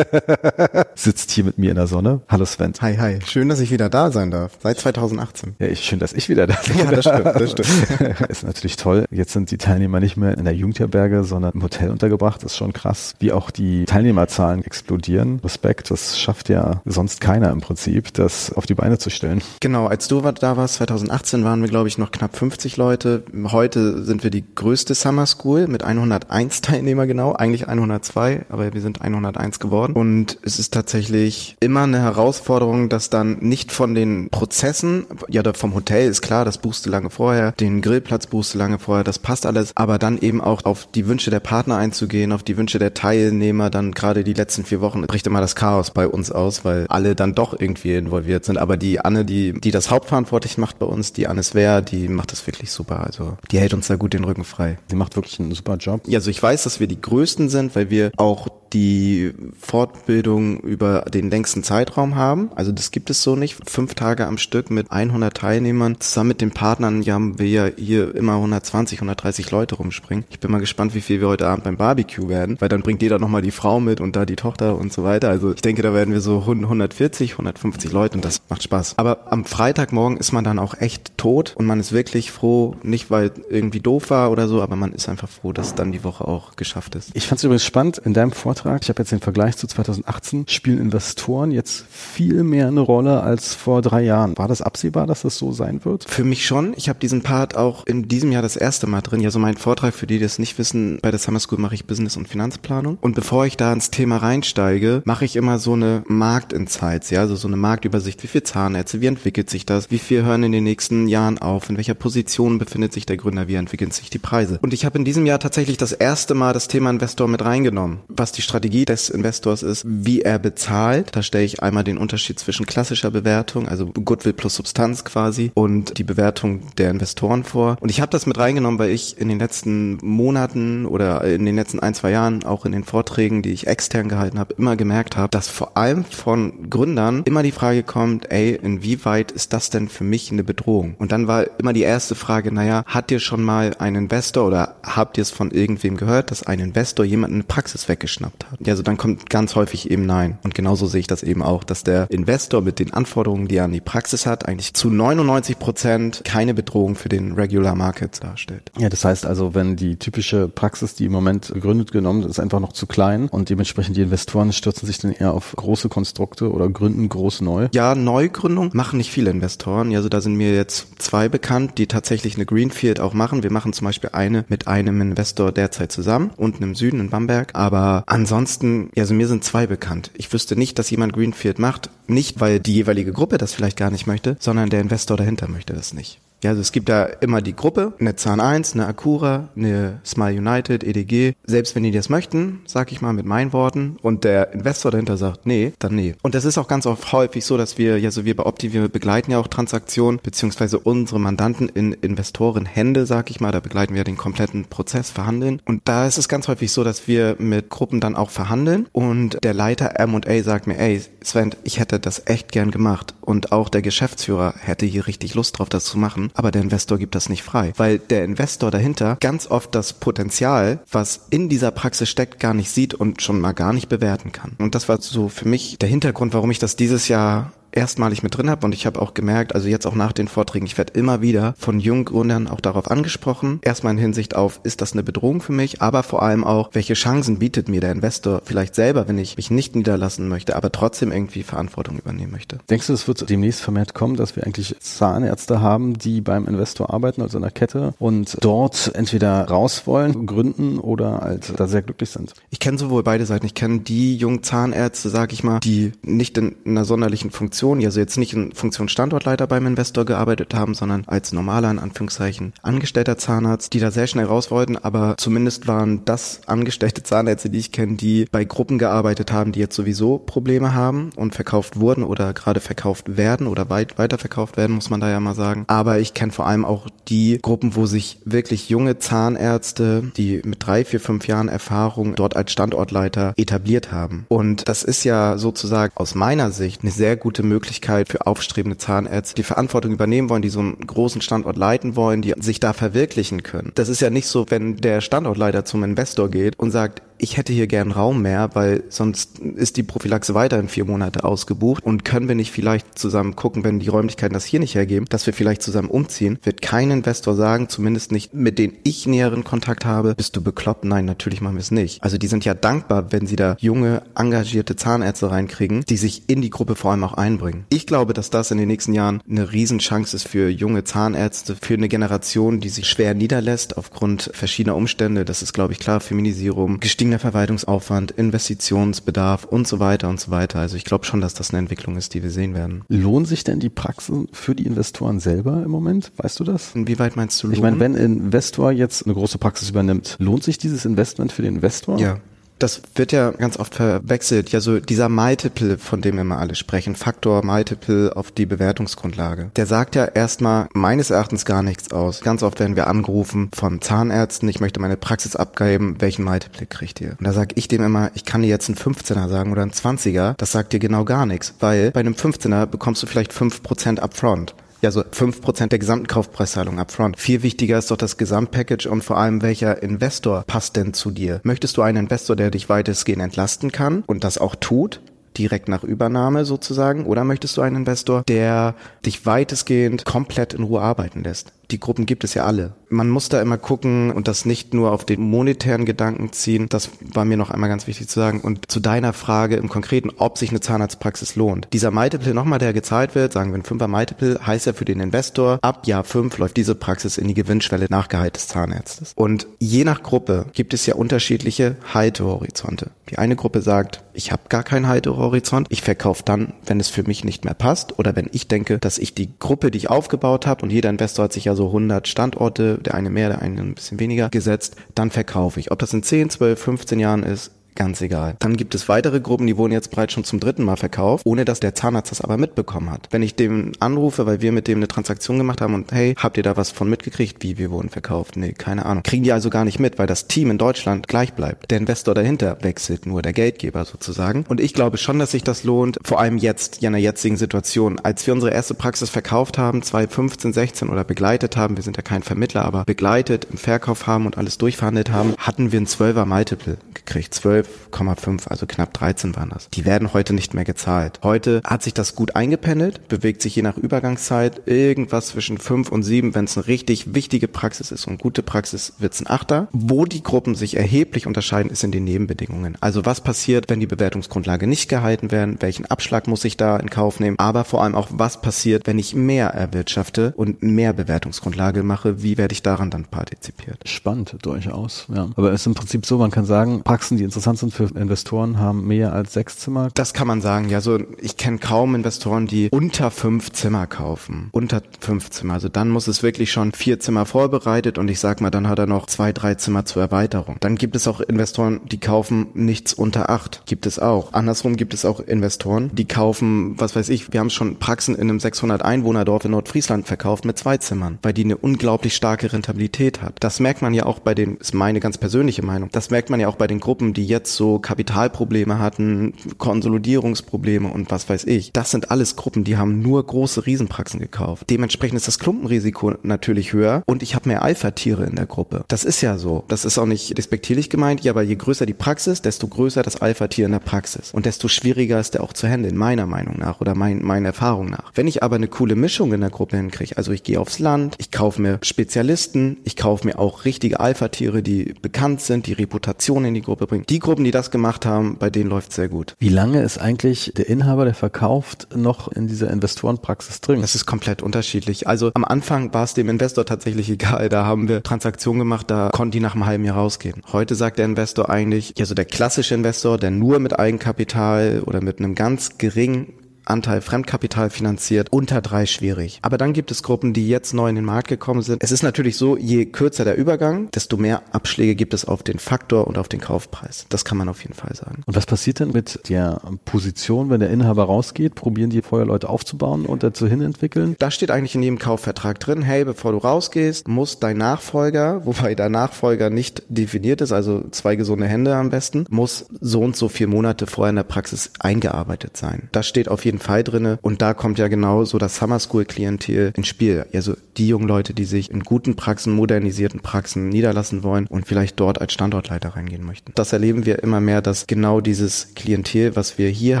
sitzt 0.94 1.32
hier 1.32 1.42
mit 1.42 1.58
mir 1.58 1.70
in 1.70 1.74
der 1.74 1.88
Sonne. 1.88 2.20
Hallo 2.28 2.44
Sven. 2.44 2.74
Hi, 2.80 2.96
hi. 2.96 3.18
Schön, 3.26 3.48
dass 3.48 3.58
ich 3.58 3.72
wieder 3.72 3.88
da 3.88 4.12
sein 4.12 4.30
darf. 4.30 4.52
Seit 4.62 4.78
2018. 4.78 5.56
Ja, 5.58 5.74
schön, 5.74 5.98
dass 5.98 6.12
ich 6.12 6.28
wieder 6.28 6.46
da 6.46 6.56
bin. 6.64 6.78
Ja, 6.78 6.92
das 6.92 7.04
stimmt, 7.06 7.26
das 7.26 7.50
stimmt. 7.50 8.20
ist 8.30 8.44
natürlich 8.44 8.76
toll. 8.76 9.04
Jetzt 9.10 9.32
sind 9.32 9.50
die 9.50 9.58
Teilnehmer 9.58 9.98
nicht 9.98 10.16
mehr 10.16 10.38
in 10.38 10.44
der 10.44 10.54
Jugendherberge, 10.54 11.24
sondern 11.24 11.54
im 11.54 11.62
Hotel 11.64 11.90
untergebracht. 11.90 12.44
Das 12.44 12.52
ist 12.52 12.58
schon 12.58 12.72
krass, 12.72 13.14
wie 13.18 13.32
auch 13.32 13.50
die 13.50 13.84
Teilnehmerzahlen 13.86 14.64
explodieren. 14.64 15.40
Respekt, 15.42 15.90
das 15.90 16.20
schafft 16.20 16.50
ja 16.50 16.82
sonst 16.84 17.20
keiner 17.20 17.50
im 17.50 17.60
Prinzip, 17.60 18.14
das 18.14 18.52
auf 18.52 18.66
die 18.66 18.74
Beine 18.74 18.98
zu 18.98 19.10
stellen. 19.10 19.42
Genau, 19.58 19.88
als 19.88 20.06
du 20.06 20.20
da 20.20 20.56
warst, 20.56 20.74
2018, 20.74 21.42
waren 21.42 21.60
wir, 21.60 21.68
glaube 21.68 21.79
ich, 21.88 21.98
noch 21.98 22.10
knapp 22.10 22.36
50 22.36 22.76
Leute. 22.76 23.22
Heute 23.46 24.02
sind 24.02 24.22
wir 24.22 24.30
die 24.30 24.44
größte 24.54 24.94
Summer 24.94 25.26
School 25.26 25.66
mit 25.66 25.82
101 25.82 26.60
Teilnehmer 26.60 27.06
genau, 27.06 27.32
eigentlich 27.32 27.68
102, 27.68 28.46
aber 28.48 28.72
wir 28.72 28.80
sind 28.80 29.02
101 29.02 29.58
geworden. 29.58 29.92
Und 29.92 30.38
es 30.42 30.58
ist 30.58 30.74
tatsächlich 30.74 31.56
immer 31.60 31.82
eine 31.82 32.00
Herausforderung, 32.00 32.88
dass 32.88 33.10
dann 33.10 33.38
nicht 33.40 33.72
von 33.72 33.94
den 33.94 34.28
Prozessen, 34.30 35.06
ja 35.28 35.42
vom 35.54 35.74
Hotel 35.74 36.08
ist 36.08 36.22
klar, 36.22 36.44
das 36.44 36.58
buchst 36.58 36.86
du 36.86 36.90
lange 36.90 37.10
vorher, 37.10 37.52
den 37.52 37.80
Grillplatz 37.80 38.26
buchst 38.26 38.54
du 38.54 38.58
lange 38.58 38.78
vorher, 38.78 39.04
das 39.04 39.18
passt 39.18 39.46
alles, 39.46 39.76
aber 39.76 39.98
dann 39.98 40.18
eben 40.18 40.40
auch 40.40 40.64
auf 40.64 40.86
die 40.94 41.06
Wünsche 41.06 41.30
der 41.30 41.40
Partner 41.40 41.76
einzugehen, 41.76 42.32
auf 42.32 42.42
die 42.42 42.56
Wünsche 42.56 42.78
der 42.78 42.94
Teilnehmer, 42.94 43.70
dann 43.70 43.92
gerade 43.92 44.24
die 44.24 44.32
letzten 44.32 44.64
vier 44.64 44.80
Wochen 44.80 45.02
bricht 45.02 45.26
immer 45.26 45.40
das 45.40 45.56
Chaos 45.56 45.90
bei 45.90 46.06
uns 46.06 46.30
aus, 46.30 46.64
weil 46.64 46.86
alle 46.88 47.14
dann 47.14 47.34
doch 47.34 47.58
irgendwie 47.58 47.94
involviert 47.94 48.44
sind. 48.44 48.58
Aber 48.58 48.76
die 48.76 49.00
Anne, 49.00 49.24
die, 49.24 49.52
die 49.52 49.70
das 49.70 49.90
hauptverantwortlich 49.90 50.58
macht 50.58 50.78
bei 50.78 50.86
uns, 50.86 51.12
die 51.12 51.26
Anne 51.26 51.42
Sver, 51.42 51.69
die 51.80 52.08
macht 52.08 52.32
das 52.32 52.46
wirklich 52.46 52.72
super. 52.72 53.04
Also 53.04 53.38
die 53.50 53.58
hält 53.58 53.74
uns 53.74 53.86
da 53.86 53.96
gut 53.96 54.12
den 54.12 54.24
Rücken 54.24 54.44
frei. 54.44 54.78
Sie 54.88 54.96
macht 54.96 55.16
wirklich 55.16 55.38
einen 55.38 55.54
super 55.54 55.76
Job. 55.76 56.02
Ja, 56.06 56.18
also 56.18 56.30
ich 56.30 56.42
weiß, 56.42 56.64
dass 56.64 56.80
wir 56.80 56.88
die 56.88 57.00
Größten 57.00 57.48
sind, 57.48 57.76
weil 57.76 57.90
wir 57.90 58.10
auch 58.16 58.48
die 58.72 59.32
Fortbildung 59.58 60.60
über 60.60 61.02
den 61.02 61.30
längsten 61.30 61.62
Zeitraum 61.62 62.14
haben. 62.14 62.50
Also 62.54 62.72
das 62.72 62.90
gibt 62.90 63.10
es 63.10 63.22
so 63.22 63.36
nicht. 63.36 63.68
Fünf 63.68 63.94
Tage 63.94 64.26
am 64.26 64.38
Stück 64.38 64.70
mit 64.70 64.90
100 64.90 65.36
Teilnehmern. 65.36 66.00
Zusammen 66.00 66.28
mit 66.28 66.40
den 66.40 66.52
Partnern 66.52 67.04
haben 67.06 67.38
wir 67.38 67.48
ja 67.48 67.66
hier 67.76 68.14
immer 68.14 68.36
120, 68.36 68.98
130 68.98 69.50
Leute 69.50 69.76
rumspringen. 69.76 70.24
Ich 70.30 70.40
bin 70.40 70.50
mal 70.50 70.60
gespannt, 70.60 70.94
wie 70.94 71.00
viel 71.00 71.20
wir 71.20 71.28
heute 71.28 71.48
Abend 71.48 71.64
beim 71.64 71.76
Barbecue 71.76 72.28
werden, 72.28 72.56
weil 72.60 72.68
dann 72.68 72.82
bringt 72.82 73.02
jeder 73.02 73.18
nochmal 73.18 73.42
die 73.42 73.50
Frau 73.50 73.80
mit 73.80 74.00
und 74.00 74.16
da 74.16 74.24
die 74.24 74.36
Tochter 74.36 74.76
und 74.76 74.92
so 74.92 75.04
weiter. 75.04 75.28
Also 75.28 75.52
ich 75.52 75.62
denke, 75.62 75.82
da 75.82 75.92
werden 75.92 76.12
wir 76.12 76.20
so 76.20 76.38
140, 76.40 77.32
150 77.32 77.92
Leute 77.92 78.16
und 78.16 78.24
das 78.24 78.42
macht 78.48 78.62
Spaß. 78.62 78.94
Aber 78.98 79.32
am 79.32 79.44
Freitagmorgen 79.44 80.16
ist 80.18 80.32
man 80.32 80.44
dann 80.44 80.58
auch 80.58 80.74
echt 80.80 81.16
tot 81.16 81.54
und 81.60 81.66
man 81.66 81.78
ist 81.78 81.92
wirklich 81.92 82.32
froh, 82.32 82.74
nicht 82.82 83.10
weil 83.10 83.32
irgendwie 83.50 83.80
doof 83.80 84.08
war 84.08 84.30
oder 84.30 84.48
so, 84.48 84.62
aber 84.62 84.76
man 84.76 84.94
ist 84.94 85.10
einfach 85.10 85.28
froh, 85.28 85.52
dass 85.52 85.74
dann 85.74 85.92
die 85.92 86.02
Woche 86.04 86.26
auch 86.26 86.56
geschafft 86.56 86.94
ist. 86.94 87.10
Ich 87.12 87.26
fand 87.26 87.38
es 87.38 87.44
übrigens 87.44 87.66
spannend, 87.66 87.98
in 87.98 88.14
deinem 88.14 88.32
Vortrag, 88.32 88.80
ich 88.82 88.88
habe 88.88 89.02
jetzt 89.02 89.12
den 89.12 89.20
Vergleich 89.20 89.58
zu 89.58 89.66
2018, 89.66 90.46
spielen 90.48 90.78
Investoren 90.78 91.50
jetzt 91.50 91.84
viel 91.90 92.44
mehr 92.44 92.68
eine 92.68 92.80
Rolle 92.80 93.22
als 93.22 93.54
vor 93.54 93.82
drei 93.82 94.00
Jahren. 94.00 94.38
War 94.38 94.48
das 94.48 94.62
absehbar, 94.62 95.06
dass 95.06 95.20
das 95.20 95.36
so 95.36 95.52
sein 95.52 95.84
wird? 95.84 96.04
Für 96.08 96.24
mich 96.24 96.46
schon. 96.46 96.72
Ich 96.78 96.88
habe 96.88 96.98
diesen 96.98 97.20
Part 97.20 97.58
auch 97.58 97.84
in 97.86 98.08
diesem 98.08 98.32
Jahr 98.32 98.40
das 98.40 98.56
erste 98.56 98.86
Mal 98.86 99.02
drin. 99.02 99.20
Ja, 99.20 99.30
so 99.30 99.38
mein 99.38 99.58
Vortrag, 99.58 99.92
für 99.92 100.06
die, 100.06 100.16
die 100.16 100.24
das 100.24 100.38
nicht 100.38 100.58
wissen, 100.58 100.98
bei 101.02 101.10
der 101.10 101.20
Summer 101.20 101.40
School 101.40 101.58
mache 101.58 101.74
ich 101.74 101.84
Business 101.84 102.16
und 102.16 102.26
Finanzplanung. 102.26 102.96
Und 103.02 103.14
bevor 103.14 103.44
ich 103.44 103.58
da 103.58 103.70
ins 103.70 103.90
Thema 103.90 104.16
reinsteige, 104.16 105.02
mache 105.04 105.26
ich 105.26 105.36
immer 105.36 105.58
so 105.58 105.74
eine 105.74 106.04
Marktinsights, 106.06 107.10
ja, 107.10 107.20
also 107.20 107.36
so 107.36 107.48
eine 107.48 107.58
Marktübersicht. 107.58 108.22
Wie 108.22 108.28
viel 108.28 108.44
Zahnärzte, 108.44 109.02
wie 109.02 109.06
entwickelt 109.06 109.50
sich 109.50 109.66
das? 109.66 109.90
Wie 109.90 109.98
viel 109.98 110.24
hören 110.24 110.42
in 110.42 110.52
den 110.52 110.64
nächsten 110.64 111.06
Jahren 111.06 111.36
auf? 111.36 111.49
In 111.68 111.76
welcher 111.76 111.94
Position 111.94 112.58
befindet 112.58 112.92
sich 112.92 113.06
der 113.06 113.16
Gründer? 113.16 113.48
Wie 113.48 113.54
entwickeln 113.54 113.90
sich 113.90 114.10
die 114.10 114.18
Preise? 114.18 114.58
Und 114.62 114.72
ich 114.72 114.84
habe 114.84 114.98
in 114.98 115.04
diesem 115.04 115.26
Jahr 115.26 115.38
tatsächlich 115.38 115.76
das 115.76 115.92
erste 115.92 116.34
Mal 116.34 116.52
das 116.52 116.68
Thema 116.68 116.90
Investor 116.90 117.28
mit 117.28 117.44
reingenommen. 117.44 118.00
Was 118.08 118.32
die 118.32 118.42
Strategie 118.42 118.84
des 118.84 119.10
Investors 119.10 119.62
ist, 119.62 119.84
wie 119.86 120.22
er 120.22 120.38
bezahlt. 120.38 121.08
Da 121.12 121.22
stelle 121.22 121.44
ich 121.44 121.62
einmal 121.62 121.84
den 121.84 121.98
Unterschied 121.98 122.38
zwischen 122.38 122.66
klassischer 122.66 123.10
Bewertung, 123.10 123.68
also 123.68 123.86
Goodwill 123.86 124.32
plus 124.32 124.54
Substanz 124.54 125.04
quasi, 125.04 125.50
und 125.54 125.98
die 125.98 126.04
Bewertung 126.04 126.62
der 126.78 126.90
Investoren 126.90 127.44
vor. 127.44 127.76
Und 127.80 127.90
ich 127.90 128.00
habe 128.00 128.10
das 128.10 128.26
mit 128.26 128.38
reingenommen, 128.38 128.78
weil 128.78 128.90
ich 128.90 129.18
in 129.18 129.28
den 129.28 129.38
letzten 129.38 129.98
Monaten 130.02 130.86
oder 130.86 131.24
in 131.24 131.44
den 131.44 131.56
letzten 131.56 131.80
ein, 131.80 131.94
zwei 131.94 132.10
Jahren, 132.10 132.44
auch 132.44 132.64
in 132.64 132.72
den 132.72 132.84
Vorträgen, 132.84 133.42
die 133.42 133.50
ich 133.50 133.66
extern 133.66 134.08
gehalten 134.08 134.38
habe, 134.38 134.54
immer 134.56 134.76
gemerkt 134.76 135.16
habe, 135.16 135.30
dass 135.30 135.48
vor 135.48 135.76
allem 135.76 136.04
von 136.04 136.70
Gründern 136.70 137.22
immer 137.24 137.42
die 137.42 137.52
Frage 137.52 137.82
kommt, 137.82 138.30
ey, 138.30 138.58
inwieweit 138.62 139.32
ist 139.32 139.52
das 139.52 139.70
denn 139.70 139.88
für 139.88 140.04
mich 140.04 140.30
eine 140.30 140.44
Bedrohung? 140.44 140.94
Und 140.98 141.12
dann 141.12 141.26
war 141.26 141.39
immer 141.58 141.72
die 141.72 141.82
erste 141.82 142.14
Frage, 142.14 142.52
naja, 142.52 142.82
hat 142.86 143.10
dir 143.10 143.20
schon 143.20 143.42
mal 143.42 143.74
ein 143.78 143.94
Investor 143.94 144.46
oder 144.46 144.76
habt 144.82 145.18
ihr 145.18 145.22
es 145.22 145.30
von 145.30 145.50
irgendwem 145.50 145.96
gehört, 145.96 146.30
dass 146.30 146.42
ein 146.42 146.60
Investor 146.60 147.04
jemanden 147.04 147.36
eine 147.36 147.44
Praxis 147.44 147.88
weggeschnappt 147.88 148.50
hat? 148.50 148.58
Ja, 148.60 148.72
also 148.72 148.82
dann 148.82 148.96
kommt 148.96 149.30
ganz 149.30 149.54
häufig 149.54 149.90
eben 149.90 150.06
nein. 150.06 150.38
Und 150.42 150.54
genauso 150.54 150.86
sehe 150.86 151.00
ich 151.00 151.06
das 151.06 151.22
eben 151.22 151.42
auch, 151.42 151.64
dass 151.64 151.84
der 151.84 152.10
Investor 152.10 152.60
mit 152.60 152.78
den 152.78 152.92
Anforderungen, 152.92 153.48
die 153.48 153.56
er 153.56 153.64
an 153.64 153.72
die 153.72 153.80
Praxis 153.80 154.26
hat, 154.26 154.46
eigentlich 154.46 154.74
zu 154.74 154.90
99 154.90 155.58
Prozent 155.58 156.22
keine 156.24 156.54
Bedrohung 156.54 156.94
für 156.94 157.08
den 157.08 157.32
Regular 157.32 157.74
Market 157.74 158.22
darstellt. 158.22 158.70
Ja, 158.78 158.88
das 158.88 159.04
heißt 159.04 159.26
also, 159.26 159.54
wenn 159.54 159.76
die 159.76 159.96
typische 159.96 160.48
Praxis, 160.48 160.94
die 160.94 161.06
im 161.06 161.12
Moment 161.12 161.48
gegründet 161.52 161.92
genommen 161.92 162.24
ist, 162.24 162.38
einfach 162.38 162.60
noch 162.60 162.72
zu 162.72 162.86
klein 162.86 163.28
und 163.28 163.48
dementsprechend 163.50 163.96
die 163.96 164.02
Investoren 164.02 164.52
stürzen 164.52 164.86
sich 164.86 164.98
dann 164.98 165.12
eher 165.12 165.32
auf 165.32 165.54
große 165.56 165.88
Konstrukte 165.88 166.52
oder 166.52 166.68
gründen 166.68 167.08
groß 167.08 167.40
neu. 167.40 167.68
Ja, 167.72 167.94
Neugründung 167.94 168.70
machen 168.72 168.98
nicht 168.98 169.10
viele 169.10 169.30
Investoren. 169.30 169.94
Also 169.94 170.08
da 170.08 170.20
sind 170.20 170.34
mir 170.34 170.54
jetzt 170.54 170.88
zwei 170.98 171.28
bekannt, 171.30 171.78
die 171.78 171.86
tatsächlich 171.86 172.34
eine 172.34 172.46
Greenfield 172.46 173.00
auch 173.00 173.14
machen. 173.14 173.42
Wir 173.42 173.52
machen 173.52 173.72
zum 173.72 173.86
Beispiel 173.86 174.10
eine 174.12 174.44
mit 174.48 174.66
einem 174.66 175.00
Investor 175.00 175.52
derzeit 175.52 175.92
zusammen, 175.92 176.30
unten 176.36 176.62
im 176.62 176.74
Süden 176.74 177.00
in 177.00 177.10
Bamberg. 177.10 177.50
Aber 177.54 178.04
ansonsten, 178.06 178.90
also 178.96 179.14
mir 179.14 179.28
sind 179.28 179.44
zwei 179.44 179.66
bekannt. 179.66 180.10
Ich 180.14 180.32
wüsste 180.32 180.56
nicht, 180.56 180.78
dass 180.78 180.90
jemand 180.90 181.12
Greenfield 181.12 181.58
macht. 181.58 181.90
Nicht, 182.06 182.40
weil 182.40 182.60
die 182.60 182.74
jeweilige 182.74 183.12
Gruppe 183.12 183.38
das 183.38 183.54
vielleicht 183.54 183.76
gar 183.76 183.90
nicht 183.90 184.06
möchte, 184.06 184.36
sondern 184.40 184.70
der 184.70 184.80
Investor 184.80 185.16
dahinter 185.16 185.48
möchte 185.48 185.72
das 185.72 185.94
nicht. 185.94 186.20
Ja, 186.42 186.50
also 186.50 186.62
es 186.62 186.72
gibt 186.72 186.88
da 186.88 187.04
immer 187.04 187.42
die 187.42 187.54
Gruppe, 187.54 187.92
eine 188.00 188.16
Zahn 188.16 188.40
1, 188.40 188.72
eine 188.74 188.86
Acura, 188.86 189.50
eine 189.56 190.00
Smile 190.06 190.38
United, 190.38 190.82
EDG. 190.84 191.34
Selbst 191.44 191.74
wenn 191.74 191.82
die 191.82 191.90
das 191.90 192.08
möchten, 192.08 192.60
sag 192.66 192.92
ich 192.92 193.02
mal 193.02 193.12
mit 193.12 193.26
meinen 193.26 193.52
Worten, 193.52 193.96
und 194.02 194.24
der 194.24 194.52
Investor 194.54 194.90
dahinter 194.90 195.18
sagt, 195.18 195.46
nee, 195.46 195.72
dann 195.78 195.94
nee. 195.94 196.14
Und 196.22 196.34
das 196.34 196.46
ist 196.46 196.56
auch 196.56 196.68
ganz 196.68 196.86
oft 196.86 197.12
häufig 197.12 197.44
so, 197.44 197.58
dass 197.58 197.76
wir, 197.76 197.98
ja, 197.98 198.10
so 198.10 198.24
wir 198.24 198.34
bei 198.34 198.46
Opti, 198.46 198.72
wir 198.72 198.88
begleiten 198.88 199.32
ja 199.32 199.38
auch 199.38 199.48
Transaktionen, 199.48 200.20
beziehungsweise 200.22 200.78
unsere 200.78 201.20
Mandanten 201.20 201.68
in 201.68 201.92
Investorenhände, 201.92 203.04
sag 203.04 203.30
ich 203.30 203.40
mal, 203.40 203.52
da 203.52 203.60
begleiten 203.60 203.94
wir 203.94 204.04
den 204.04 204.16
kompletten 204.16 204.64
Prozess, 204.64 205.10
verhandeln. 205.10 205.60
Und 205.66 205.82
da 205.84 206.06
ist 206.06 206.18
es 206.18 206.28
ganz 206.28 206.48
häufig 206.48 206.72
so, 206.72 206.84
dass 206.84 207.06
wir 207.06 207.36
mit 207.38 207.68
Gruppen 207.68 208.00
dann 208.00 208.16
auch 208.16 208.30
verhandeln 208.30 208.88
und 208.92 209.42
der 209.44 209.54
Leiter 209.54 209.98
M&A 210.00 210.42
sagt 210.42 210.66
mir, 210.66 210.78
ey, 210.78 211.02
Sven, 211.22 211.54
ich 211.64 211.78
hätte 211.78 212.00
das 212.00 212.22
echt 212.26 212.52
gern 212.52 212.70
gemacht. 212.70 213.14
Und 213.20 213.52
auch 213.52 213.68
der 213.68 213.82
Geschäftsführer 213.82 214.54
hätte 214.58 214.86
hier 214.86 215.06
richtig 215.06 215.34
Lust 215.34 215.58
drauf, 215.58 215.68
das 215.68 215.84
zu 215.84 215.98
machen 215.98 216.29
aber 216.34 216.50
der 216.50 216.62
Investor 216.62 216.98
gibt 216.98 217.14
das 217.14 217.28
nicht 217.28 217.42
frei, 217.42 217.72
weil 217.76 217.98
der 217.98 218.24
Investor 218.24 218.70
dahinter 218.70 219.16
ganz 219.20 219.46
oft 219.46 219.74
das 219.74 219.92
Potenzial, 219.92 220.80
was 220.90 221.26
in 221.30 221.48
dieser 221.48 221.70
Praxis 221.70 222.08
steckt, 222.08 222.40
gar 222.40 222.54
nicht 222.54 222.70
sieht 222.70 222.94
und 222.94 223.22
schon 223.22 223.40
mal 223.40 223.52
gar 223.52 223.72
nicht 223.72 223.88
bewerten 223.88 224.32
kann. 224.32 224.52
Und 224.58 224.74
das 224.74 224.88
war 224.88 225.00
so 225.00 225.28
für 225.28 225.48
mich 225.48 225.78
der 225.78 225.88
Hintergrund, 225.88 226.34
warum 226.34 226.50
ich 226.50 226.58
das 226.58 226.76
dieses 226.76 227.08
Jahr 227.08 227.52
erstmalig 227.72 228.22
mit 228.22 228.36
drin 228.36 228.50
habe 228.50 228.66
und 228.66 228.74
ich 228.74 228.86
habe 228.86 229.00
auch 229.00 229.14
gemerkt, 229.14 229.54
also 229.54 229.68
jetzt 229.68 229.86
auch 229.86 229.94
nach 229.94 230.12
den 230.12 230.28
Vorträgen, 230.28 230.66
ich 230.66 230.78
werde 230.78 230.92
immer 230.98 231.22
wieder 231.22 231.54
von 231.58 231.80
Junggründern 231.80 232.48
auch 232.48 232.60
darauf 232.60 232.90
angesprochen. 232.90 233.60
Erstmal 233.62 233.92
in 233.92 233.98
Hinsicht 233.98 234.36
auf, 234.36 234.60
ist 234.62 234.80
das 234.80 234.92
eine 234.92 235.02
Bedrohung 235.02 235.40
für 235.40 235.52
mich, 235.52 235.82
aber 235.82 236.02
vor 236.02 236.22
allem 236.22 236.44
auch, 236.44 236.70
welche 236.72 236.94
Chancen 236.94 237.38
bietet 237.38 237.68
mir 237.68 237.80
der 237.80 237.92
Investor 237.92 238.42
vielleicht 238.44 238.74
selber, 238.74 239.08
wenn 239.08 239.18
ich 239.18 239.36
mich 239.36 239.50
nicht 239.50 239.76
niederlassen 239.76 240.28
möchte, 240.28 240.56
aber 240.56 240.72
trotzdem 240.72 241.12
irgendwie 241.12 241.42
Verantwortung 241.42 241.98
übernehmen 241.98 242.32
möchte. 242.32 242.58
Denkst 242.68 242.88
du, 242.88 242.92
es 242.92 243.08
wird 243.08 243.28
demnächst 243.28 243.60
vermehrt 243.60 243.94
kommen, 243.94 244.16
dass 244.16 244.36
wir 244.36 244.44
eigentlich 244.44 244.76
Zahnärzte 244.80 245.60
haben, 245.60 245.98
die 245.98 246.20
beim 246.20 246.46
Investor 246.46 246.92
arbeiten, 246.92 247.22
also 247.22 247.38
in 247.38 247.42
der 247.42 247.50
Kette 247.50 247.94
und 247.98 248.36
dort 248.40 248.92
entweder 248.94 249.48
raus 249.48 249.86
wollen, 249.86 250.26
gründen 250.26 250.78
oder 250.78 251.20
halt 251.20 251.52
da 251.56 251.66
sehr 251.68 251.82
glücklich 251.82 252.10
sind? 252.10 252.34
Ich 252.50 252.60
kenne 252.60 252.78
sowohl 252.78 253.02
beide 253.02 253.26
Seiten. 253.26 253.46
Ich 253.46 253.54
kenne 253.54 253.80
die 253.80 254.16
jungen 254.16 254.42
Zahnärzte, 254.42 255.08
sag 255.10 255.32
ich 255.32 255.44
mal, 255.44 255.60
die 255.60 255.92
nicht 256.02 256.36
in 256.38 256.56
einer 256.64 256.84
sonderlichen 256.84 257.30
Funktion 257.30 257.59
Funktion, 257.60 257.84
also 257.84 258.00
jetzt 258.00 258.16
nicht 258.16 258.32
in 258.32 258.52
Funktion 258.52 258.88
Standortleiter 258.88 259.46
beim 259.46 259.66
Investor 259.66 260.06
gearbeitet 260.06 260.54
haben, 260.54 260.72
sondern 260.72 261.04
als 261.06 261.32
normaler, 261.32 261.70
in 261.70 261.78
Anführungszeichen, 261.78 262.54
angestellter 262.62 263.18
Zahnarzt, 263.18 263.74
die 263.74 263.80
da 263.80 263.90
sehr 263.90 264.06
schnell 264.06 264.24
raus 264.24 264.50
wollten, 264.50 264.78
aber 264.78 265.14
zumindest 265.18 265.68
waren 265.68 266.02
das 266.06 266.40
angestellte 266.46 267.02
Zahnärzte, 267.02 267.50
die 267.50 267.58
ich 267.58 267.70
kenne, 267.70 267.96
die 267.96 268.24
bei 268.32 268.44
Gruppen 268.44 268.78
gearbeitet 268.78 269.30
haben, 269.30 269.52
die 269.52 269.60
jetzt 269.60 269.76
sowieso 269.76 270.16
Probleme 270.16 270.72
haben 270.72 271.10
und 271.16 271.34
verkauft 271.34 271.78
wurden 271.78 272.02
oder 272.02 272.32
gerade 272.32 272.60
verkauft 272.60 273.18
werden 273.18 273.46
oder 273.46 273.68
weit 273.68 273.98
weiterverkauft 273.98 274.56
werden, 274.56 274.76
muss 274.76 274.88
man 274.88 275.00
da 275.00 275.10
ja 275.10 275.20
mal 275.20 275.34
sagen. 275.34 275.64
Aber 275.66 275.98
ich 275.98 276.14
kenne 276.14 276.32
vor 276.32 276.46
allem 276.46 276.64
auch 276.64 276.86
die 277.08 277.40
Gruppen, 277.42 277.76
wo 277.76 277.84
sich 277.84 278.20
wirklich 278.24 278.70
junge 278.70 278.98
Zahnärzte, 278.98 280.10
die 280.16 280.40
mit 280.46 280.66
drei, 280.66 280.86
vier, 280.86 281.00
fünf 281.00 281.26
Jahren 281.26 281.48
Erfahrung 281.48 282.14
dort 282.14 282.36
als 282.36 282.52
Standortleiter 282.52 283.34
etabliert 283.36 283.92
haben. 283.92 284.24
Und 284.28 284.66
das 284.66 284.82
ist 284.82 285.04
ja 285.04 285.36
sozusagen 285.36 285.92
aus 285.96 286.14
meiner 286.14 286.52
Sicht 286.52 286.82
eine 286.82 286.90
sehr 286.90 287.16
gute 287.16 287.49
Möglichkeit 287.50 288.08
für 288.08 288.26
aufstrebende 288.26 288.78
Zahnärzte, 288.78 289.34
die 289.34 289.42
Verantwortung 289.42 289.92
übernehmen 289.92 290.30
wollen, 290.30 290.42
die 290.42 290.48
so 290.48 290.60
einen 290.60 290.78
großen 290.78 291.20
Standort 291.20 291.56
leiten 291.56 291.96
wollen, 291.96 292.22
die 292.22 292.34
sich 292.38 292.60
da 292.60 292.72
verwirklichen 292.72 293.42
können. 293.42 293.72
Das 293.74 293.88
ist 293.88 294.00
ja 294.00 294.10
nicht 294.10 294.26
so, 294.26 294.46
wenn 294.48 294.76
der 294.76 295.00
Standortleiter 295.00 295.64
zum 295.64 295.84
Investor 295.84 296.30
geht 296.30 296.58
und 296.58 296.70
sagt, 296.70 297.02
ich 297.20 297.36
hätte 297.36 297.52
hier 297.52 297.66
gern 297.66 297.92
Raum 297.92 298.22
mehr, 298.22 298.50
weil 298.54 298.84
sonst 298.88 299.38
ist 299.38 299.76
die 299.76 299.82
Prophylaxe 299.82 300.34
weiterhin 300.34 300.68
vier 300.68 300.84
Monate 300.84 301.24
ausgebucht 301.24 301.84
und 301.84 302.04
können 302.04 302.28
wir 302.28 302.34
nicht 302.34 302.50
vielleicht 302.50 302.98
zusammen 302.98 303.36
gucken, 303.36 303.64
wenn 303.64 303.78
die 303.78 303.88
Räumlichkeiten 303.88 304.34
das 304.34 304.44
hier 304.44 304.60
nicht 304.60 304.74
hergeben, 304.74 305.06
dass 305.08 305.26
wir 305.26 305.34
vielleicht 305.34 305.62
zusammen 305.62 305.88
umziehen, 305.88 306.38
wird 306.42 306.62
kein 306.62 306.90
Investor 306.90 307.34
sagen, 307.34 307.68
zumindest 307.68 308.12
nicht 308.12 308.34
mit 308.34 308.58
denen 308.58 308.76
ich 308.84 309.06
näheren 309.06 309.44
Kontakt 309.44 309.84
habe, 309.84 310.14
bist 310.14 310.36
du 310.36 310.42
bekloppt? 310.42 310.84
Nein, 310.84 311.04
natürlich 311.04 311.40
machen 311.40 311.56
wir 311.56 311.60
es 311.60 311.70
nicht. 311.70 312.02
Also 312.02 312.18
die 312.18 312.26
sind 312.26 312.44
ja 312.44 312.54
dankbar, 312.54 313.12
wenn 313.12 313.26
sie 313.26 313.36
da 313.36 313.56
junge, 313.58 314.02
engagierte 314.16 314.76
Zahnärzte 314.76 315.30
reinkriegen, 315.30 315.84
die 315.88 315.96
sich 315.96 316.28
in 316.28 316.42
die 316.42 316.50
Gruppe 316.50 316.74
vor 316.74 316.92
allem 316.92 317.04
auch 317.04 317.14
einbringen. 317.14 317.66
Ich 317.68 317.86
glaube, 317.86 318.14
dass 318.14 318.30
das 318.30 318.50
in 318.50 318.58
den 318.58 318.68
nächsten 318.68 318.94
Jahren 318.94 319.22
eine 319.28 319.52
Riesenchance 319.52 320.16
ist 320.16 320.28
für 320.28 320.48
junge 320.48 320.84
Zahnärzte, 320.84 321.56
für 321.60 321.74
eine 321.74 321.88
Generation, 321.88 322.60
die 322.60 322.68
sich 322.68 322.88
schwer 322.88 323.14
niederlässt 323.14 323.76
aufgrund 323.76 324.30
verschiedener 324.32 324.76
Umstände. 324.76 325.24
Das 325.24 325.42
ist, 325.42 325.52
glaube 325.52 325.72
ich, 325.72 325.78
klar, 325.78 326.00
Feminisierung, 326.00 326.80
gestiegene 327.10 327.18
Verwaltungsaufwand, 327.18 328.12
Investitionsbedarf 328.12 329.44
und 329.44 329.66
so 329.66 329.80
weiter 329.80 330.08
und 330.08 330.20
so 330.20 330.30
weiter. 330.30 330.60
Also 330.60 330.76
ich 330.76 330.84
glaube 330.84 331.04
schon, 331.04 331.20
dass 331.20 331.34
das 331.34 331.50
eine 331.50 331.58
Entwicklung 331.58 331.96
ist, 331.96 332.14
die 332.14 332.22
wir 332.22 332.30
sehen 332.30 332.54
werden. 332.54 332.82
Lohnen 332.88 333.26
sich 333.26 333.42
denn 333.42 333.58
die 333.58 333.68
Praxen 333.68 334.28
für 334.32 334.54
die 334.54 334.66
Investoren 334.66 335.18
selber 335.18 335.62
im 335.64 335.70
Moment? 335.70 336.12
Weißt 336.16 336.38
du 336.38 336.44
das? 336.44 336.74
Inwieweit 336.74 337.16
meinst 337.16 337.42
du 337.42 337.48
lohnen? 337.48 337.56
Ich 337.56 337.62
meine, 337.62 337.80
wenn 337.80 337.96
ein 337.96 338.18
Investor 338.18 338.70
jetzt 338.70 339.06
eine 339.06 339.14
große 339.14 339.38
Praxis 339.38 339.70
übernimmt, 339.70 340.16
lohnt 340.20 340.44
sich 340.44 340.58
dieses 340.58 340.84
Investment 340.84 341.32
für 341.32 341.42
den 341.42 341.56
Investor? 341.56 341.98
Ja, 341.98 342.18
das 342.62 342.82
wird 342.94 343.12
ja 343.12 343.30
ganz 343.30 343.58
oft 343.58 343.74
verwechselt. 343.74 344.50
Ja, 344.50 344.60
so 344.60 344.80
dieser 344.80 345.08
Multiple, 345.08 345.78
von 345.78 346.00
dem 346.00 346.18
immer 346.18 346.38
alle 346.38 346.54
sprechen, 346.54 346.94
Faktor 346.94 347.44
Multiple 347.44 348.14
auf 348.14 348.30
die 348.30 348.46
Bewertungsgrundlage. 348.46 349.50
Der 349.56 349.66
sagt 349.66 349.96
ja 349.96 350.04
erstmal 350.04 350.68
meines 350.72 351.10
Erachtens 351.10 351.44
gar 351.44 351.62
nichts 351.62 351.90
aus. 351.90 352.20
Ganz 352.20 352.42
oft 352.42 352.60
werden 352.60 352.76
wir 352.76 352.86
angerufen 352.86 353.50
von 353.54 353.80
Zahnärzten, 353.80 354.48
ich 354.48 354.60
möchte 354.60 354.80
meine 354.80 354.96
Praxis 354.96 355.36
abgeben, 355.36 355.96
welchen 355.98 356.24
Multiple 356.24 356.66
kriegt 356.66 357.00
ihr? 357.00 357.16
Und 357.18 357.24
da 357.24 357.32
sage 357.32 357.54
ich 357.56 357.68
dem 357.68 357.82
immer, 357.82 358.10
ich 358.14 358.24
kann 358.24 358.42
dir 358.42 358.48
jetzt 358.48 358.68
einen 358.68 358.76
15er 358.76 359.28
sagen 359.28 359.52
oder 359.52 359.62
einen 359.62 359.72
20er. 359.72 360.34
Das 360.36 360.52
sagt 360.52 360.72
dir 360.72 360.78
genau 360.78 361.04
gar 361.04 361.26
nichts, 361.26 361.54
weil 361.60 361.90
bei 361.90 362.00
einem 362.00 362.14
15er 362.14 362.66
bekommst 362.66 363.02
du 363.02 363.06
vielleicht 363.06 363.32
5% 363.32 363.98
upfront. 363.98 364.54
Ja, 364.82 364.90
so 364.90 365.04
fünf 365.12 365.42
Prozent 365.42 365.72
der 365.72 365.78
gesamten 365.78 366.06
Kaufpreiszahlung 366.06 366.78
upfront. 366.78 367.20
Viel 367.20 367.42
wichtiger 367.42 367.76
ist 367.76 367.90
doch 367.90 367.98
das 367.98 368.16
Gesamtpackage 368.16 368.86
und 368.86 369.04
vor 369.04 369.18
allem, 369.18 369.42
welcher 369.42 369.82
Investor 369.82 370.42
passt 370.46 370.76
denn 370.76 370.94
zu 370.94 371.10
dir? 371.10 371.40
Möchtest 371.42 371.76
du 371.76 371.82
einen 371.82 372.04
Investor, 372.04 372.34
der 372.34 372.50
dich 372.50 372.70
weitestgehend 372.70 373.22
entlasten 373.22 373.72
kann 373.72 374.02
und 374.06 374.24
das 374.24 374.38
auch 374.38 374.54
tut? 374.54 375.00
direkt 375.38 375.68
nach 375.68 375.84
Übernahme 375.84 376.44
sozusagen? 376.44 377.06
Oder 377.06 377.24
möchtest 377.24 377.56
du 377.56 377.62
einen 377.62 377.76
Investor, 377.76 378.24
der 378.26 378.74
dich 379.06 379.26
weitestgehend 379.26 380.04
komplett 380.04 380.54
in 380.54 380.64
Ruhe 380.64 380.80
arbeiten 380.80 381.22
lässt? 381.22 381.52
Die 381.70 381.80
Gruppen 381.80 382.06
gibt 382.06 382.24
es 382.24 382.34
ja 382.34 382.44
alle 382.44 382.74
man 382.90 383.08
muss 383.08 383.28
da 383.28 383.40
immer 383.40 383.56
gucken 383.56 384.10
und 384.10 384.28
das 384.28 384.44
nicht 384.44 384.74
nur 384.74 384.92
auf 384.92 385.04
den 385.04 385.22
monetären 385.22 385.84
Gedanken 385.84 386.32
ziehen. 386.32 386.68
Das 386.68 386.90
war 387.00 387.24
mir 387.24 387.36
noch 387.36 387.50
einmal 387.50 387.68
ganz 387.68 387.86
wichtig 387.86 388.08
zu 388.08 388.18
sagen. 388.18 388.40
Und 388.40 388.70
zu 388.70 388.80
deiner 388.80 389.12
Frage 389.12 389.56
im 389.56 389.68
Konkreten, 389.68 390.10
ob 390.16 390.36
sich 390.36 390.50
eine 390.50 390.60
Zahnarztpraxis 390.60 391.36
lohnt. 391.36 391.68
Dieser 391.72 391.92
Multiple 391.92 392.34
nochmal, 392.34 392.58
der 392.58 392.72
gezahlt 392.72 393.14
wird, 393.14 393.32
sagen 393.32 393.52
wir 393.52 393.58
ein 393.58 393.64
Fünfer 393.64 393.88
Multiple, 393.88 394.40
heißt 394.44 394.66
ja 394.66 394.72
für 394.72 394.84
den 394.84 395.00
Investor, 395.00 395.58
ab 395.62 395.86
Jahr 395.86 396.04
fünf 396.04 396.38
läuft 396.38 396.56
diese 396.56 396.74
Praxis 396.74 397.16
in 397.16 397.28
die 397.28 397.34
Gewinnschwelle 397.34 397.86
nach 397.88 398.08
Gehalt 398.08 398.34
des 398.36 398.48
Zahnarztes. 398.48 399.12
Und 399.14 399.46
je 399.60 399.84
nach 399.84 400.02
Gruppe 400.02 400.46
gibt 400.52 400.74
es 400.74 400.84
ja 400.86 400.96
unterschiedliche 400.96 401.76
Haltehorizonte. 401.94 402.90
Die 403.08 403.18
eine 403.18 403.36
Gruppe 403.36 403.62
sagt, 403.62 404.02
ich 404.12 404.32
habe 404.32 404.42
gar 404.48 404.62
keinen 404.62 404.88
Haltehorizont, 404.88 405.66
ich 405.70 405.82
verkaufe 405.82 406.22
dann, 406.24 406.52
wenn 406.66 406.80
es 406.80 406.88
für 406.88 407.04
mich 407.04 407.24
nicht 407.24 407.44
mehr 407.44 407.54
passt 407.54 407.98
oder 407.98 408.16
wenn 408.16 408.28
ich 408.32 408.48
denke, 408.48 408.78
dass 408.78 408.98
ich 408.98 409.14
die 409.14 409.30
Gruppe, 409.38 409.70
die 409.70 409.78
ich 409.78 409.90
aufgebaut 409.90 410.46
habe 410.46 410.62
und 410.62 410.70
jeder 410.70 410.90
Investor 410.90 411.24
hat 411.24 411.32
sich 411.32 411.44
ja 411.44 411.54
so 411.54 411.59
100 411.66 412.08
Standorte 412.08 412.78
der 412.78 412.94
eine 412.94 413.10
mehr, 413.10 413.28
der 413.28 413.42
eine 413.42 413.60
ein 413.60 413.74
bisschen 413.74 414.00
weniger 414.00 414.28
gesetzt, 414.28 414.76
dann 414.94 415.10
verkaufe 415.10 415.60
ich. 415.60 415.70
Ob 415.70 415.78
das 415.78 415.92
in 415.92 416.02
10, 416.02 416.30
12, 416.30 416.60
15 416.60 416.98
Jahren 416.98 417.22
ist, 417.22 417.52
ganz 417.74 418.00
egal. 418.00 418.36
Dann 418.38 418.56
gibt 418.56 418.74
es 418.74 418.88
weitere 418.88 419.20
Gruppen, 419.20 419.46
die 419.46 419.56
wurden 419.56 419.72
jetzt 419.72 419.90
bereits 419.90 420.12
schon 420.12 420.24
zum 420.24 420.40
dritten 420.40 420.64
Mal 420.64 420.76
verkauft, 420.76 421.24
ohne 421.26 421.44
dass 421.44 421.60
der 421.60 421.74
Zahnarzt 421.74 422.10
das 422.10 422.20
aber 422.20 422.36
mitbekommen 422.36 422.90
hat. 422.90 423.08
Wenn 423.10 423.22
ich 423.22 423.34
dem 423.34 423.72
anrufe, 423.80 424.26
weil 424.26 424.40
wir 424.40 424.52
mit 424.52 424.68
dem 424.68 424.78
eine 424.78 424.88
Transaktion 424.88 425.38
gemacht 425.38 425.60
haben 425.60 425.74
und 425.74 425.92
hey, 425.92 426.14
habt 426.18 426.36
ihr 426.36 426.42
da 426.42 426.56
was 426.56 426.70
von 426.70 426.90
mitgekriegt? 426.90 427.42
Wie, 427.42 427.58
wir 427.58 427.70
wurden 427.70 427.88
verkauft? 427.88 428.36
Nee, 428.36 428.52
keine 428.52 428.84
Ahnung. 428.86 429.02
Kriegen 429.02 429.24
die 429.24 429.32
also 429.32 429.50
gar 429.50 429.64
nicht 429.64 429.78
mit, 429.78 429.98
weil 429.98 430.06
das 430.06 430.26
Team 430.26 430.50
in 430.50 430.58
Deutschland 430.58 431.08
gleich 431.08 431.32
bleibt. 431.32 431.70
Der 431.70 431.78
Investor 431.78 432.14
dahinter 432.14 432.58
wechselt 432.60 433.06
nur, 433.06 433.22
der 433.22 433.32
Geldgeber 433.32 433.84
sozusagen. 433.84 434.44
Und 434.48 434.60
ich 434.60 434.74
glaube 434.74 434.98
schon, 434.98 435.18
dass 435.18 435.30
sich 435.30 435.44
das 435.44 435.64
lohnt, 435.64 435.98
vor 436.04 436.20
allem 436.20 436.38
jetzt, 436.38 436.82
in 436.82 436.92
der 436.92 437.00
jetzigen 437.00 437.36
Situation. 437.36 438.00
Als 438.00 438.26
wir 438.26 438.34
unsere 438.34 438.52
erste 438.52 438.74
Praxis 438.74 439.10
verkauft 439.10 439.58
haben, 439.58 439.82
2015, 439.82 440.52
16 440.52 440.88
oder 440.88 441.04
begleitet 441.04 441.56
haben, 441.56 441.76
wir 441.76 441.84
sind 441.84 441.96
ja 441.96 442.02
kein 442.02 442.22
Vermittler, 442.22 442.64
aber 442.64 442.84
begleitet, 442.84 443.46
im 443.50 443.58
Verkauf 443.58 444.06
haben 444.06 444.26
und 444.26 444.36
alles 444.38 444.58
durchverhandelt 444.58 445.10
haben, 445.10 445.34
hatten 445.38 445.72
wir 445.72 445.80
ein 445.80 445.86
12er 445.86 446.26
Multiple 446.26 446.78
gekriegt. 446.94 447.32
12 447.34 447.59
12,5, 447.62 448.48
also 448.48 448.66
knapp 448.66 448.92
13 448.94 449.36
waren 449.36 449.50
das. 449.50 449.68
Die 449.70 449.84
werden 449.84 450.12
heute 450.12 450.34
nicht 450.34 450.54
mehr 450.54 450.64
gezahlt. 450.64 451.20
Heute 451.22 451.60
hat 451.64 451.82
sich 451.82 451.94
das 451.94 452.14
gut 452.14 452.36
eingependelt, 452.36 453.08
bewegt 453.08 453.42
sich 453.42 453.56
je 453.56 453.62
nach 453.62 453.76
Übergangszeit 453.76 454.62
irgendwas 454.66 455.28
zwischen 455.28 455.58
5 455.58 455.90
und 455.90 456.02
7. 456.02 456.34
Wenn 456.34 456.44
es 456.44 456.56
eine 456.56 456.66
richtig 456.66 457.14
wichtige 457.14 457.48
Praxis 457.48 457.90
ist 457.90 458.06
und 458.06 458.20
gute 458.20 458.42
Praxis, 458.42 458.94
wird 458.98 459.14
es 459.14 459.20
ein 459.20 459.28
Achter. 459.28 459.68
Wo 459.72 460.04
die 460.04 460.22
Gruppen 460.22 460.54
sich 460.54 460.76
erheblich 460.76 461.26
unterscheiden, 461.26 461.70
ist 461.70 461.84
in 461.84 461.92
den 461.92 462.04
Nebenbedingungen. 462.04 462.76
Also 462.80 463.04
was 463.04 463.20
passiert, 463.20 463.68
wenn 463.68 463.80
die 463.80 463.86
Bewertungsgrundlage 463.86 464.66
nicht 464.66 464.88
gehalten 464.88 465.30
werden? 465.30 465.56
Welchen 465.60 465.86
Abschlag 465.86 466.26
muss 466.26 466.44
ich 466.44 466.56
da 466.56 466.76
in 466.76 466.90
Kauf 466.90 467.20
nehmen? 467.20 467.38
Aber 467.38 467.64
vor 467.64 467.82
allem 467.82 467.94
auch, 467.94 468.08
was 468.10 468.40
passiert, 468.40 468.86
wenn 468.86 468.98
ich 468.98 469.14
mehr 469.14 469.48
erwirtschafte 469.48 470.32
und 470.36 470.62
mehr 470.62 470.92
Bewertungsgrundlage 470.92 471.82
mache? 471.82 472.22
Wie 472.22 472.38
werde 472.38 472.52
ich 472.52 472.62
daran 472.62 472.90
dann 472.90 473.04
partizipiert? 473.04 473.88
Spannend, 473.88 474.36
durchaus. 474.42 475.06
Ja. 475.14 475.28
Aber 475.36 475.52
es 475.52 475.62
ist 475.62 475.66
im 475.66 475.74
Prinzip 475.74 476.06
so, 476.06 476.18
man 476.18 476.30
kann 476.30 476.44
sagen, 476.44 476.82
Praxen, 476.82 477.16
die 477.16 477.24
interessant 477.24 477.49
sind 477.56 477.72
für 477.72 477.84
Investoren 477.84 478.58
haben 478.58 478.86
mehr 478.86 479.12
als 479.12 479.32
sechs 479.32 479.58
Zimmer? 479.58 479.88
Das 479.94 480.14
kann 480.14 480.26
man 480.26 480.40
sagen. 480.40 480.68
Ja, 480.68 480.80
so 480.80 480.98
ich 481.20 481.36
kenne 481.36 481.58
kaum 481.58 481.94
Investoren, 481.94 482.46
die 482.46 482.68
unter 482.70 483.10
fünf 483.10 483.50
Zimmer 483.52 483.86
kaufen. 483.86 484.48
Unter 484.52 484.82
fünf 485.00 485.30
Zimmer. 485.30 485.54
Also 485.54 485.68
dann 485.68 485.88
muss 485.88 486.08
es 486.08 486.22
wirklich 486.22 486.52
schon 486.52 486.72
vier 486.72 487.00
Zimmer 487.00 487.26
vorbereitet 487.26 487.98
und 487.98 488.08
ich 488.08 488.20
sag 488.20 488.40
mal, 488.40 488.50
dann 488.50 488.68
hat 488.68 488.78
er 488.78 488.86
noch 488.86 489.06
zwei, 489.06 489.32
drei 489.32 489.54
Zimmer 489.54 489.84
zur 489.84 490.02
Erweiterung. 490.02 490.56
Dann 490.60 490.76
gibt 490.76 490.96
es 490.96 491.08
auch 491.08 491.20
Investoren, 491.20 491.80
die 491.90 491.98
kaufen 491.98 492.48
nichts 492.54 492.92
unter 492.92 493.30
acht. 493.30 493.62
Gibt 493.66 493.86
es 493.86 493.98
auch. 493.98 494.32
Andersrum 494.32 494.76
gibt 494.76 494.94
es 494.94 495.04
auch 495.04 495.20
Investoren, 495.20 495.90
die 495.92 496.06
kaufen, 496.06 496.74
was 496.78 496.96
weiß 496.96 497.08
ich, 497.08 497.32
wir 497.32 497.40
haben 497.40 497.50
schon 497.50 497.76
Praxen 497.76 498.14
in 498.14 498.22
einem 498.22 498.40
600 498.40 498.82
Einwohnerdorf 498.82 499.44
in 499.44 499.52
Nordfriesland 499.52 500.06
verkauft 500.06 500.44
mit 500.44 500.58
zwei 500.58 500.76
Zimmern, 500.76 501.18
weil 501.22 501.32
die 501.32 501.44
eine 501.44 501.56
unglaublich 501.56 502.14
starke 502.14 502.52
Rentabilität 502.52 503.22
hat. 503.22 503.34
Das 503.40 503.60
merkt 503.60 503.82
man 503.82 503.94
ja 503.94 504.06
auch 504.06 504.18
bei 504.18 504.34
den, 504.34 504.56
ist 504.56 504.74
meine 504.74 505.00
ganz 505.00 505.18
persönliche 505.18 505.64
Meinung, 505.64 505.88
das 505.92 506.10
merkt 506.10 506.30
man 506.30 506.40
ja 506.40 506.48
auch 506.48 506.56
bei 506.56 506.66
den 506.66 506.80
Gruppen, 506.80 507.14
die 507.14 507.26
jetzt 507.26 507.39
so 507.46 507.78
Kapitalprobleme 507.78 508.78
hatten, 508.78 509.34
Konsolidierungsprobleme 509.58 510.88
und 510.88 511.10
was 511.10 511.28
weiß 511.28 511.44
ich. 511.44 511.72
Das 511.72 511.90
sind 511.90 512.10
alles 512.10 512.36
Gruppen, 512.36 512.64
die 512.64 512.76
haben 512.76 513.00
nur 513.00 513.24
große 513.24 513.66
Riesenpraxen 513.66 514.20
gekauft. 514.20 514.68
Dementsprechend 514.70 515.16
ist 515.16 515.28
das 515.28 515.38
Klumpenrisiko 515.38 516.14
natürlich 516.22 516.72
höher 516.72 517.02
und 517.06 517.22
ich 517.22 517.34
habe 517.34 517.48
mehr 517.48 517.62
Alpha-Tiere 517.62 518.24
in 518.24 518.36
der 518.36 518.46
Gruppe. 518.46 518.84
Das 518.88 519.04
ist 519.04 519.20
ja 519.20 519.38
so. 519.38 519.64
Das 519.68 519.84
ist 519.84 519.98
auch 519.98 520.06
nicht 520.06 520.36
respektierlich 520.36 520.90
gemeint, 520.90 521.22
ja, 521.22 521.32
aber 521.32 521.42
je 521.42 521.56
größer 521.56 521.86
die 521.86 521.94
Praxis, 521.94 522.42
desto 522.42 522.68
größer 522.68 523.02
das 523.02 523.20
Alpha-Tier 523.20 523.66
in 523.66 523.72
der 523.72 523.78
Praxis 523.78 524.32
und 524.32 524.46
desto 524.46 524.68
schwieriger 524.68 525.20
ist 525.20 525.34
der 525.34 525.42
auch 525.42 525.52
zu 525.52 525.68
handeln, 525.68 525.96
meiner 525.96 526.26
Meinung 526.26 526.58
nach 526.58 526.80
oder 526.80 526.94
mein, 526.94 527.24
meiner 527.24 527.48
Erfahrung 527.48 527.90
nach. 527.90 528.12
Wenn 528.14 528.26
ich 528.26 528.42
aber 528.42 528.56
eine 528.56 528.68
coole 528.68 528.96
Mischung 528.96 529.32
in 529.32 529.40
der 529.40 529.50
Gruppe 529.50 529.76
hinkriege, 529.76 530.16
also 530.16 530.32
ich 530.32 530.42
gehe 530.42 530.60
aufs 530.60 530.78
Land, 530.78 531.16
ich 531.18 531.30
kaufe 531.30 531.60
mir 531.60 531.78
Spezialisten, 531.82 532.78
ich 532.84 532.96
kaufe 532.96 533.26
mir 533.26 533.38
auch 533.38 533.64
richtige 533.64 534.00
Alpha-Tiere, 534.00 534.62
die 534.62 534.94
bekannt 535.00 535.40
sind, 535.40 535.66
die 535.66 535.72
Reputation 535.72 536.44
in 536.44 536.54
die 536.54 536.62
Gruppe 536.62 536.86
bringen. 536.86 537.04
Die 537.08 537.18
Gruppen, 537.30 537.44
die 537.44 537.52
das 537.52 537.70
gemacht 537.70 538.06
haben, 538.06 538.38
bei 538.38 538.50
denen 538.50 538.68
läuft 538.68 538.92
sehr 538.92 539.08
gut. 539.08 539.36
Wie 539.38 539.50
lange 539.50 539.82
ist 539.82 539.98
eigentlich 539.98 540.52
der 540.56 540.68
Inhaber, 540.68 541.04
der 541.04 541.14
verkauft, 541.14 541.86
noch 541.94 542.26
in 542.26 542.48
dieser 542.48 542.68
Investorenpraxis 542.72 543.60
drin? 543.60 543.82
Das 543.82 543.94
ist 543.94 544.04
komplett 544.04 544.42
unterschiedlich. 544.42 545.06
Also 545.06 545.30
am 545.34 545.44
Anfang 545.44 545.94
war 545.94 546.02
es 546.02 546.12
dem 546.12 546.28
Investor 546.28 546.66
tatsächlich 546.66 547.08
egal. 547.10 547.48
Da 547.48 547.64
haben 547.64 547.86
wir 547.86 548.02
Transaktionen 548.02 548.58
gemacht, 548.58 548.90
da 548.90 549.10
konnten 549.12 549.30
die 549.30 549.38
nach 549.38 549.54
einem 549.54 549.64
halben 549.64 549.84
Jahr 549.84 549.94
rausgehen. 549.94 550.42
Heute 550.52 550.74
sagt 550.74 550.98
der 550.98 551.04
Investor 551.04 551.48
eigentlich, 551.48 551.94
ja 551.96 552.04
so 552.04 552.16
der 552.16 552.24
klassische 552.24 552.74
Investor, 552.74 553.16
der 553.16 553.30
nur 553.30 553.60
mit 553.60 553.78
Eigenkapital 553.78 554.82
oder 554.84 555.00
mit 555.00 555.20
einem 555.20 555.36
ganz 555.36 555.78
geringen 555.78 556.32
Anteil 556.64 557.00
Fremdkapital 557.00 557.70
finanziert, 557.70 558.28
unter 558.30 558.60
drei 558.60 558.86
schwierig. 558.86 559.38
Aber 559.42 559.58
dann 559.58 559.72
gibt 559.72 559.90
es 559.90 560.02
Gruppen, 560.02 560.32
die 560.32 560.48
jetzt 560.48 560.74
neu 560.74 560.88
in 560.88 560.94
den 560.94 561.04
Markt 561.04 561.28
gekommen 561.28 561.62
sind. 561.62 561.82
Es 561.82 561.92
ist 561.92 562.02
natürlich 562.02 562.36
so, 562.36 562.56
je 562.56 562.86
kürzer 562.86 563.24
der 563.24 563.36
Übergang, 563.36 563.90
desto 563.90 564.16
mehr 564.16 564.42
Abschläge 564.52 564.94
gibt 564.94 565.14
es 565.14 565.24
auf 565.24 565.42
den 565.42 565.58
Faktor 565.58 566.06
und 566.06 566.18
auf 566.18 566.28
den 566.28 566.40
Kaufpreis. 566.40 567.06
Das 567.08 567.24
kann 567.24 567.38
man 567.38 567.48
auf 567.48 567.62
jeden 567.62 567.74
Fall 567.74 567.94
sagen. 567.94 568.22
Und 568.26 568.36
was 568.36 568.46
passiert 568.46 568.80
denn 568.80 568.90
mit 568.90 569.28
der 569.28 569.60
Position, 569.84 570.50
wenn 570.50 570.60
der 570.60 570.70
Inhaber 570.70 571.04
rausgeht? 571.04 571.54
Probieren 571.54 571.90
die 571.90 572.02
vorher 572.02 572.26
Leute 572.26 572.48
aufzubauen 572.48 573.06
und 573.06 573.22
dazu 573.22 573.46
hin 573.46 573.62
entwickeln? 573.62 574.16
Da 574.18 574.30
steht 574.30 574.50
eigentlich 574.50 574.74
in 574.74 574.82
jedem 574.82 574.98
Kaufvertrag 574.98 575.58
drin, 575.60 575.82
hey, 575.82 576.04
bevor 576.04 576.32
du 576.32 576.38
rausgehst, 576.38 577.08
muss 577.08 577.38
dein 577.38 577.58
Nachfolger, 577.58 578.44
wobei 578.50 578.74
dein 578.74 578.92
Nachfolger 578.92 579.50
nicht 579.50 579.82
definiert 579.88 580.40
ist, 580.40 580.52
also 580.52 580.84
zwei 580.90 581.16
gesunde 581.16 581.46
Hände 581.46 581.74
am 581.74 581.90
besten, 581.90 582.24
muss 582.30 582.66
so 582.80 583.00
und 583.00 583.16
so 583.16 583.28
vier 583.28 583.48
Monate 583.48 583.86
vorher 583.86 584.10
in 584.10 584.16
der 584.16 584.22
Praxis 584.24 584.72
eingearbeitet 584.78 585.56
sein. 585.56 585.88
Das 585.92 586.06
steht 586.06 586.28
auf 586.28 586.44
jeden 586.44 586.49
Fall 586.58 586.84
drinne 586.84 587.18
und 587.22 587.42
da 587.42 587.54
kommt 587.54 587.78
ja 587.78 587.88
genau 587.88 588.24
so 588.24 588.38
das 588.38 588.56
Summer 588.56 588.78
School 588.78 589.04
Klientel 589.04 589.72
ins 589.76 589.88
Spiel. 589.88 590.26
Also 590.32 590.54
die 590.76 590.88
jungen 590.88 591.08
Leute, 591.08 591.34
die 591.34 591.44
sich 591.44 591.70
in 591.70 591.80
guten 591.80 592.16
Praxen, 592.16 592.52
modernisierten 592.52 593.20
Praxen 593.20 593.68
niederlassen 593.68 594.22
wollen 594.22 594.46
und 594.46 594.66
vielleicht 594.66 594.98
dort 594.98 595.20
als 595.20 595.32
Standortleiter 595.32 595.90
reingehen 595.90 596.24
möchten. 596.24 596.52
Das 596.54 596.72
erleben 596.72 597.06
wir 597.06 597.22
immer 597.22 597.40
mehr, 597.40 597.60
dass 597.62 597.86
genau 597.86 598.20
dieses 598.20 598.74
Klientel, 598.74 599.36
was 599.36 599.58
wir 599.58 599.68
hier 599.68 600.00